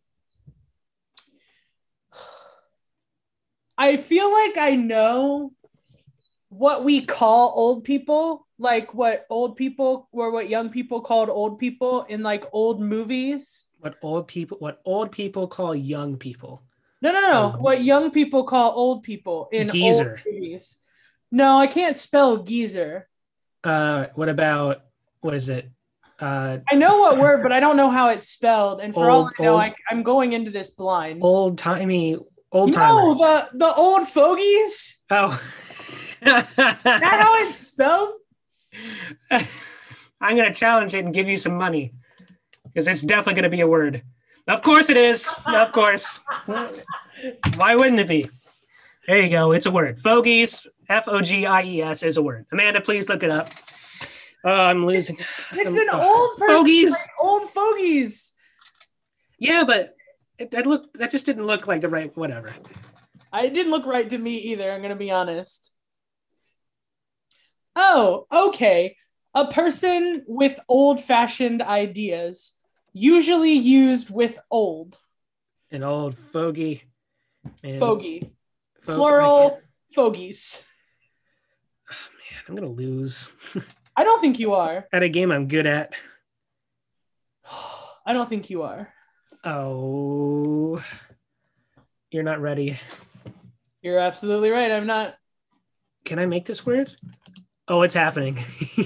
I 3.82 3.96
feel 3.96 4.30
like 4.32 4.56
I 4.58 4.76
know 4.76 5.52
what 6.50 6.84
we 6.84 7.00
call 7.00 7.52
old 7.56 7.82
people, 7.82 8.46
like 8.56 8.94
what 8.94 9.26
old 9.28 9.56
people 9.56 10.08
or 10.12 10.30
what 10.30 10.48
young 10.48 10.70
people 10.70 11.00
called 11.00 11.28
old 11.28 11.58
people 11.58 12.04
in 12.08 12.22
like 12.22 12.44
old 12.52 12.80
movies. 12.80 13.66
What 13.80 13.96
old 14.00 14.28
people 14.28 14.58
what 14.60 14.80
old 14.84 15.10
people 15.10 15.48
call 15.48 15.74
young 15.74 16.16
people. 16.16 16.62
No, 17.00 17.10
no, 17.10 17.20
no. 17.20 17.54
Oh. 17.56 17.60
What 17.60 17.82
young 17.82 18.12
people 18.12 18.44
call 18.44 18.70
old 18.70 19.02
people 19.02 19.48
in 19.50 19.68
Geezer. 19.68 20.10
old 20.10 20.32
movies. 20.32 20.76
No, 21.32 21.58
I 21.58 21.66
can't 21.66 21.96
spell 21.96 22.36
geezer. 22.44 23.08
Uh 23.64 24.06
what 24.14 24.28
about 24.28 24.84
what 25.22 25.34
is 25.34 25.48
it? 25.48 25.68
Uh 26.20 26.58
I 26.70 26.76
know 26.76 26.98
what 26.98 27.18
word, 27.24 27.42
but 27.42 27.50
I 27.50 27.58
don't 27.58 27.76
know 27.76 27.90
how 27.90 28.10
it's 28.10 28.28
spelled. 28.28 28.80
And 28.80 28.94
for 28.94 29.10
all 29.10 29.28
I 29.36 29.42
know, 29.42 29.52
old- 29.54 29.60
I, 29.60 29.74
I'm 29.90 30.04
going 30.04 30.34
into 30.34 30.52
this 30.52 30.70
blind. 30.70 31.18
old 31.24 31.58
timey 31.58 32.16
old 32.52 32.74
no, 32.74 32.78
timer. 32.78 33.14
the 33.14 33.58
the 33.58 33.74
old 33.74 34.06
fogies. 34.06 35.04
Oh. 35.10 35.32
Is 35.32 36.18
that 36.24 37.18
how 37.20 37.48
it's 37.48 37.60
spelled? 37.60 38.14
I'm 40.20 40.36
gonna 40.36 40.54
challenge 40.54 40.94
it 40.94 41.04
and 41.04 41.12
give 41.12 41.28
you 41.28 41.36
some 41.36 41.56
money. 41.56 41.94
Because 42.64 42.88
it's 42.88 43.02
definitely 43.02 43.34
gonna 43.34 43.50
be 43.50 43.60
a 43.60 43.66
word. 43.66 44.02
Of 44.46 44.62
course 44.62 44.90
it 44.90 44.96
is. 44.96 45.32
Of 45.46 45.72
course. 45.72 46.20
Why 47.56 47.76
wouldn't 47.76 48.00
it 48.00 48.08
be? 48.08 48.28
There 49.06 49.20
you 49.20 49.30
go. 49.30 49.52
It's 49.52 49.66
a 49.66 49.70
word. 49.70 49.98
Fogies, 50.00 50.66
F 50.88 51.08
O 51.08 51.20
G 51.20 51.46
I 51.46 51.62
E 51.62 51.82
S 51.82 52.02
is 52.02 52.16
a 52.16 52.22
word. 52.22 52.46
Amanda, 52.52 52.80
please 52.80 53.08
look 53.08 53.22
it 53.22 53.30
up. 53.30 53.50
Oh, 54.44 54.50
I'm 54.50 54.86
losing. 54.86 55.16
It's 55.52 55.70
an 55.70 55.88
old 55.92 56.38
person. 56.38 56.56
fogies. 56.56 56.90
like 56.90 57.10
old 57.20 57.50
fogies. 57.50 58.32
Yeah, 59.38 59.64
but 59.64 59.94
that 60.50 60.66
look 60.66 60.92
that 60.94 61.10
just 61.10 61.26
didn't 61.26 61.46
look 61.46 61.66
like 61.66 61.80
the 61.80 61.88
right 61.88 62.14
whatever. 62.16 62.52
I 63.32 63.48
didn't 63.48 63.70
look 63.72 63.86
right 63.86 64.08
to 64.10 64.18
me 64.18 64.36
either. 64.38 64.70
I'm 64.70 64.82
gonna 64.82 64.96
be 64.96 65.10
honest. 65.10 65.72
Oh, 67.76 68.26
okay. 68.30 68.96
A 69.34 69.46
person 69.50 70.24
with 70.26 70.60
old-fashioned 70.68 71.62
ideas, 71.62 72.52
usually 72.92 73.54
used 73.54 74.10
with 74.10 74.38
old. 74.50 74.98
An 75.70 75.82
old 75.82 76.14
fogey. 76.18 76.82
Man, 77.62 77.78
Fogey. 77.80 78.30
fo- 78.82 78.94
Plural 78.94 79.60
fogies. 79.94 80.66
Ah, 81.90 81.96
man, 82.12 82.42
I'm 82.48 82.54
gonna 82.54 82.68
lose 82.70 83.30
I 83.96 84.04
don't 84.04 84.20
think 84.20 84.38
you 84.38 84.52
are. 84.54 84.86
at 84.92 85.02
a 85.02 85.08
game 85.08 85.32
I'm 85.32 85.48
good 85.48 85.66
at. 85.66 85.94
I 88.06 88.12
don't 88.12 88.28
think 88.28 88.50
you 88.50 88.62
are. 88.62 88.92
Oh, 89.44 90.82
you're 92.10 92.22
not 92.22 92.40
ready. 92.40 92.78
You're 93.82 93.98
absolutely 93.98 94.50
right. 94.50 94.70
I'm 94.70 94.86
not 94.86 95.16
Can 96.04 96.18
I 96.18 96.26
make 96.26 96.44
this 96.44 96.64
word? 96.64 96.94
Oh, 97.68 97.82
it's 97.82 97.94
happening. 97.94 98.38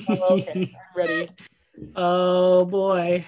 Oh, 0.08 0.38
okay. 0.38 0.72
I'm 0.74 0.96
ready. 0.96 1.28
oh 1.96 2.64
boy. 2.64 3.26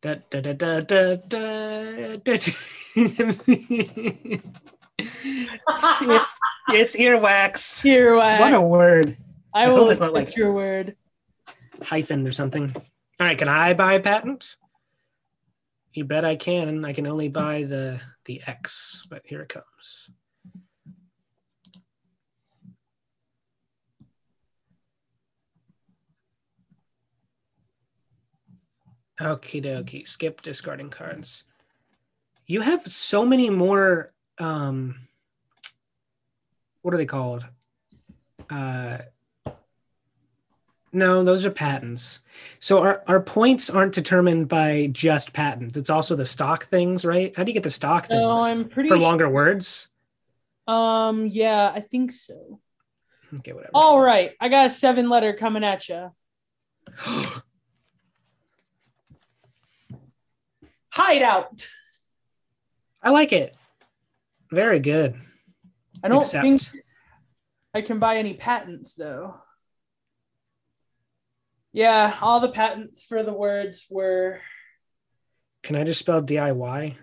Da, 0.00 0.16
da, 0.30 0.40
da, 0.40 0.52
da, 0.52 0.80
da, 0.80 1.14
da, 1.16 1.16
da. 1.26 2.20
it's, 2.24 2.48
it's 6.00 6.38
it's 6.70 6.96
earwax. 6.96 7.82
Here, 7.82 8.14
What 8.14 8.54
a 8.54 8.60
word. 8.60 9.16
I 9.52 9.64
I 9.64 9.68
will 9.68 9.90
it's 9.90 9.98
not 10.00 10.12
like- 10.12 10.36
your 10.36 10.52
word. 10.52 10.94
Hyphen 11.82 12.26
or 12.26 12.32
something. 12.32 12.72
All 12.76 13.26
right, 13.26 13.38
can 13.38 13.48
I 13.48 13.72
buy 13.74 13.94
a 13.94 14.00
patent? 14.00 14.56
You 15.92 16.04
bet 16.04 16.24
I 16.24 16.36
can. 16.36 16.84
I 16.84 16.92
can 16.92 17.06
only 17.06 17.28
buy 17.28 17.64
the 17.64 18.00
the 18.24 18.42
X, 18.46 19.06
but 19.08 19.22
here 19.24 19.42
it 19.42 19.48
comes. 19.48 20.10
Okie 29.20 29.64
dokie. 29.64 30.06
Skip 30.06 30.42
discarding 30.42 30.90
cards. 30.90 31.44
You 32.46 32.60
have 32.60 32.92
so 32.92 33.26
many 33.26 33.50
more. 33.50 34.12
Um, 34.38 35.08
what 36.82 36.94
are 36.94 36.98
they 36.98 37.06
called? 37.06 37.44
Uh, 38.48 38.98
no, 40.98 41.22
those 41.22 41.46
are 41.46 41.50
patents. 41.50 42.20
So 42.60 42.80
our, 42.80 43.02
our 43.06 43.20
points 43.20 43.70
aren't 43.70 43.94
determined 43.94 44.48
by 44.48 44.88
just 44.92 45.32
patents. 45.32 45.76
It's 45.76 45.90
also 45.90 46.14
the 46.16 46.26
stock 46.26 46.66
things, 46.66 47.04
right? 47.04 47.34
How 47.36 47.44
do 47.44 47.50
you 47.50 47.54
get 47.54 47.62
the 47.62 47.70
stock 47.70 48.06
things 48.06 48.20
No, 48.20 48.30
I'm 48.42 48.68
pretty 48.68 48.88
for 48.88 48.96
sure. 48.98 49.08
longer 49.08 49.28
words? 49.28 49.88
Um, 50.66 51.26
yeah, 51.26 51.72
I 51.74 51.80
think 51.80 52.12
so. 52.12 52.60
Okay, 53.36 53.52
whatever. 53.52 53.70
All 53.74 54.00
right, 54.00 54.32
I 54.40 54.48
got 54.48 54.66
a 54.66 54.70
seven 54.70 55.08
letter 55.08 55.32
coming 55.32 55.64
at 55.64 55.88
you. 55.88 56.12
Hideout. 60.90 61.66
I 63.02 63.10
like 63.10 63.32
it. 63.32 63.54
Very 64.50 64.80
good. 64.80 65.14
I 66.02 66.08
don't 66.08 66.22
Except- 66.22 66.42
think 66.42 66.62
I 67.74 67.82
can 67.82 67.98
buy 67.98 68.16
any 68.16 68.34
patents 68.34 68.94
though. 68.94 69.36
Yeah, 71.72 72.16
all 72.20 72.40
the 72.40 72.48
patents 72.48 73.04
for 73.04 73.22
the 73.22 73.32
words 73.32 73.86
were 73.90 74.40
Can 75.62 75.76
I 75.76 75.84
just 75.84 76.00
spell 76.00 76.22
DIY? 76.22 76.94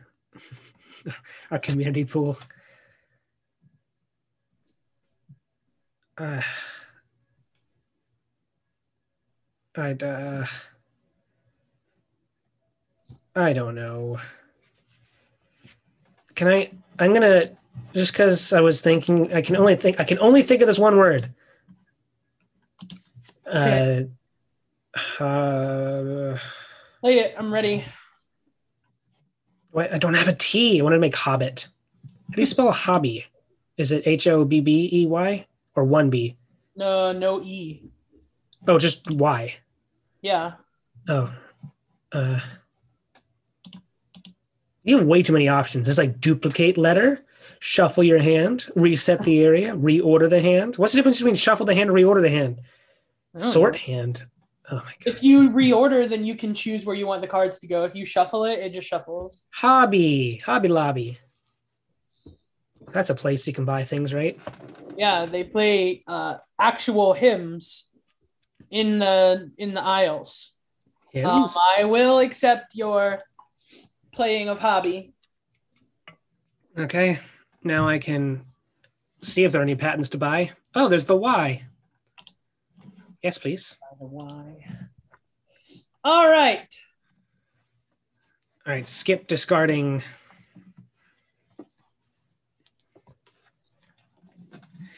Our 1.52 1.60
community 1.60 2.06
pool. 2.06 2.38
Uh, 6.18 6.42
I'd, 9.76 10.02
uh, 10.02 10.46
I 13.36 13.54
don't 13.54 13.76
know. 13.76 14.20
Can 16.36 16.48
I? 16.48 16.72
I'm 16.98 17.14
gonna 17.14 17.58
just 17.94 18.14
because 18.14 18.54
I 18.54 18.62
was 18.62 18.82
thinking. 18.82 19.34
I 19.34 19.42
can 19.42 19.58
only 19.58 19.76
think. 19.76 20.00
I 20.00 20.06
can 20.06 20.20
only 20.20 20.42
think 20.42 20.62
of 20.62 20.68
this 20.68 20.80
one 20.80 20.98
word. 20.98 21.34
Okay. 23.48 24.04
Uh, 24.04 24.15
uh, 25.20 26.38
play 27.02 27.20
it. 27.20 27.36
I'm 27.38 27.54
ready. 27.54 27.84
Wait, 29.72 29.92
I 29.92 29.98
don't 29.98 30.14
have 30.14 30.28
a 30.28 30.34
T. 30.34 30.80
I 30.80 30.84
wanted 30.84 30.96
to 30.98 31.02
make 31.02 31.16
Hobbit. 31.16 31.68
How 32.30 32.36
do 32.36 32.42
you 32.42 32.46
spell 32.46 32.70
a 32.70 32.74
hobby? 32.74 33.26
Is 33.78 33.92
it 33.92 34.08
H 34.08 34.28
O 34.28 34.46
B 34.46 34.62
B 34.62 34.90
E 34.92 35.06
Y 35.06 35.48
or 35.76 35.84
one 35.84 36.10
B? 36.10 36.38
No, 36.76 37.12
no 37.12 37.42
E. 37.42 37.84
Oh, 38.68 38.80
just 38.80 39.12
Y. 39.12 39.56
Yeah. 40.22 40.54
Oh, 41.08 41.32
uh, 42.12 42.40
you 44.84 44.98
have 44.98 45.08
way 45.08 45.22
too 45.22 45.34
many 45.34 45.48
options. 45.48 45.90
It's 45.90 45.98
like 45.98 46.22
duplicate 46.22 46.78
letter, 46.78 47.24
shuffle 47.60 48.04
your 48.04 48.20
hand, 48.20 48.68
reset 48.76 49.24
the 49.24 49.42
area, 49.42 49.76
reorder 49.76 50.30
the 50.30 50.42
hand. 50.42 50.78
What's 50.78 50.94
the 50.94 50.98
difference 50.98 51.18
between 51.18 51.36
shuffle 51.36 51.66
the 51.66 51.76
hand 51.76 51.90
and 51.90 51.98
reorder 51.98 52.22
the 52.22 52.30
hand? 52.30 52.62
Sort 53.38 53.74
know. 53.74 53.80
hand. 53.80 54.26
Oh 54.72 54.78
my 54.78 54.82
god. 54.82 55.06
If 55.06 55.24
you 55.24 55.50
reorder, 55.50 56.10
then 56.10 56.26
you 56.26 56.36
can 56.36 56.54
choose 56.54 56.86
where 56.86 56.96
you 56.96 57.06
want 57.06 57.22
the 57.22 57.28
cards 57.28 57.60
to 57.60 57.68
go. 57.68 57.84
If 57.84 57.96
you 57.96 58.06
shuffle 58.06 58.46
it, 58.46 58.60
it 58.60 58.74
just 58.74 58.88
shuffles. 58.88 59.46
Hobby, 59.54 60.42
Hobby 60.46 60.70
Lobby. 60.70 61.20
That's 62.92 63.10
a 63.10 63.16
place 63.16 63.46
you 63.46 63.54
can 63.54 63.66
buy 63.66 63.84
things, 63.84 64.14
right? 64.14 64.40
Yeah, 64.98 65.26
they 65.26 65.44
play 65.44 66.04
uh, 66.08 66.38
actual 66.60 67.14
hymns 67.14 67.92
in 68.72 69.00
the 69.00 69.52
in 69.58 69.74
the 69.74 69.82
aisles. 69.82 70.54
Um, 71.16 71.22
Hymns? 71.24 71.56
I 71.78 71.86
will 71.86 72.20
accept 72.20 72.76
your 72.76 73.22
playing 74.14 74.50
of 74.50 74.60
hobby. 74.60 75.14
Okay. 76.78 77.20
Now 77.64 77.88
I 77.88 78.00
can 78.00 78.46
see 79.24 79.44
if 79.44 79.52
there 79.52 79.62
are 79.62 79.64
any 79.64 79.76
patents 79.76 80.10
to 80.10 80.18
buy. 80.18 80.52
Oh, 80.74 80.88
there's 80.88 81.06
the 81.06 81.16
Y. 81.16 81.66
Yes, 83.22 83.38
please. 83.38 83.78
The 84.00 84.06
Y. 84.06 84.66
All 86.04 86.30
right. 86.30 86.68
All 88.66 88.74
right, 88.74 88.88
skip 88.88 89.28
discarding. 89.28 90.04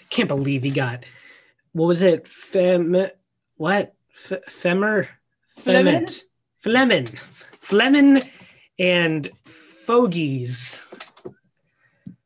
Can't 0.10 0.28
believe 0.30 0.64
he 0.64 0.72
got. 0.72 1.04
What 1.74 1.88
was 1.88 2.02
it? 2.02 2.28
Fem. 2.28 3.08
What? 3.56 3.94
F- 4.14 4.44
femmer. 4.50 5.08
Flemin? 5.60 6.08
Flement. 6.08 6.24
Flemin. 6.64 7.20
Flemin 7.62 8.30
and 8.80 9.30
Fogies. 9.46 10.86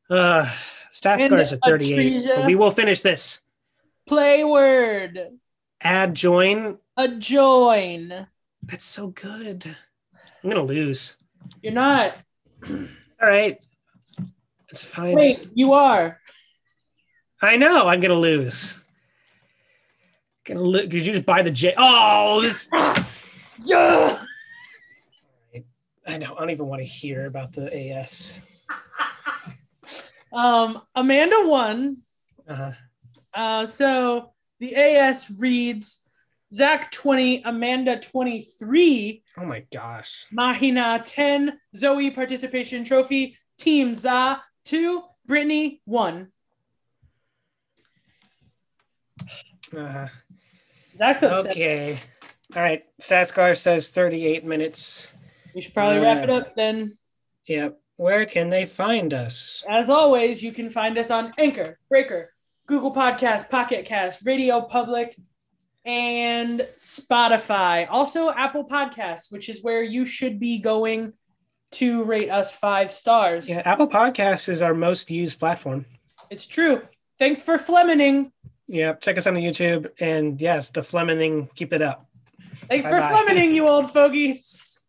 Uh, 0.09 0.49
staff 0.89 1.19
And 1.19 1.30
scores 1.30 1.53
at 1.53 1.59
38. 1.65 2.24
Atresia. 2.24 2.45
We 2.45 2.55
will 2.55 2.72
finish 2.72 3.01
this. 3.01 3.41
Play 4.05 4.43
word. 4.43 5.39
Add 5.84 6.14
join. 6.16 6.78
A 6.98 7.08
join. 7.08 8.28
That's 8.64 8.86
so 8.86 9.08
good. 9.08 9.76
I'm 10.44 10.50
gonna 10.50 10.64
lose. 10.64 11.18
You're 11.62 11.74
not. 11.74 12.16
All 12.70 12.78
right. 13.22 13.60
It's 14.70 14.84
fine. 14.84 15.16
Wait, 15.16 15.48
you 15.54 15.74
are. 15.74 16.20
I 17.42 17.58
know 17.58 17.88
I'm 17.88 18.00
gonna 18.00 18.14
lose. 18.14 18.82
Gonna 20.46 20.62
lo- 20.62 20.86
Did 20.86 21.06
you 21.06 21.14
just 21.14 21.26
buy 21.26 21.42
the 21.42 21.52
J? 21.52 21.74
Oh, 21.78 22.42
this. 22.42 22.70
Yeah. 23.64 24.24
I 26.08 26.18
know. 26.18 26.36
I 26.36 26.40
don't 26.40 26.50
even 26.50 26.66
want 26.66 26.82
to 26.82 26.86
hear 26.86 27.28
about 27.28 27.54
the 27.54 27.72
AS. 27.72 28.40
Um, 30.34 30.82
Amanda 30.96 31.36
won. 31.46 31.98
Uh-huh. 32.48 32.72
Uh, 33.34 33.66
so 33.68 34.34
the 34.62 34.74
AS 34.76 35.30
reads 35.38 35.99
Zach 36.53 36.91
20, 36.91 37.41
Amanda 37.43 37.99
23, 37.99 39.24
Oh 39.38 39.45
my 39.45 39.66
gosh. 39.74 40.26
Mahina 40.32 41.01
10, 41.03 41.59
Zoe 41.76 42.12
participation 42.12 42.84
trophy, 42.86 43.38
Team 43.57 43.93
Za 43.95 44.41
2, 44.66 45.01
Brittany 45.26 45.82
1. 45.86 46.28
Uh, 49.78 50.07
Zach's 50.97 51.24
upset. 51.24 51.51
okay. 51.51 51.99
All 52.55 52.62
right. 52.62 52.84
Satscar 53.01 53.55
says 53.57 53.89
38 53.89 54.43
minutes. 54.43 55.07
We 55.55 55.62
should 55.62 55.74
probably 55.74 55.99
wrap 55.99 56.24
it 56.24 56.30
Uh, 56.30 56.38
up 56.38 56.55
then. 56.55 56.97
Yep. 57.47 57.80
Where 57.97 58.26
can 58.26 58.49
they 58.49 58.66
find 58.66 59.14
us? 59.14 59.64
As 59.70 59.89
always, 59.89 60.43
you 60.43 60.51
can 60.51 60.70
find 60.70 60.97
us 60.97 61.12
on 61.12 61.32
Anchor, 61.38 61.78
Breaker, 61.88 62.34
Google 62.72 62.95
Podcast, 62.95 63.49
Pocket 63.49 63.84
Cast, 63.84 64.26
Radio 64.26 64.61
Public, 64.61 65.17
and 65.84 66.61
Spotify. 66.78 67.86
Also, 67.89 68.32
Apple 68.32 68.63
Podcasts, 68.63 69.30
which 69.30 69.49
is 69.49 69.61
where 69.61 69.84
you 69.84 70.05
should 70.05 70.39
be 70.39 70.57
going 70.57 71.11
to 71.72 72.05
rate 72.05 72.30
us 72.30 72.53
five 72.53 72.89
stars. 72.89 73.49
Yeah, 73.49 73.61
Apple 73.65 73.89
Podcasts 73.89 74.47
is 74.47 74.61
our 74.61 74.74
most 74.74 75.11
used 75.11 75.38
platform. 75.38 75.86
It's 76.30 76.45
true. 76.45 76.82
Thanks 77.19 77.41
for 77.41 77.57
flehmen. 77.57 78.32
Yep. 78.67 79.01
Check 79.01 79.17
us 79.17 79.28
on 79.28 79.34
the 79.34 79.43
YouTube. 79.43 79.89
And 79.99 80.39
yes, 80.39 80.69
the 80.69 80.82
flehmen, 80.82 81.49
keep 81.55 81.74
it 81.74 81.82
up. 81.82 82.07
Thanks 82.69 82.86
Bye-bye. 82.86 83.09
for 83.09 83.26
flehmen, 83.26 83.53
you 83.53 83.67
old 83.67 83.91
fogies. 83.91 84.80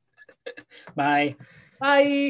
Bye. 0.94 1.34
Bye. 1.80 2.28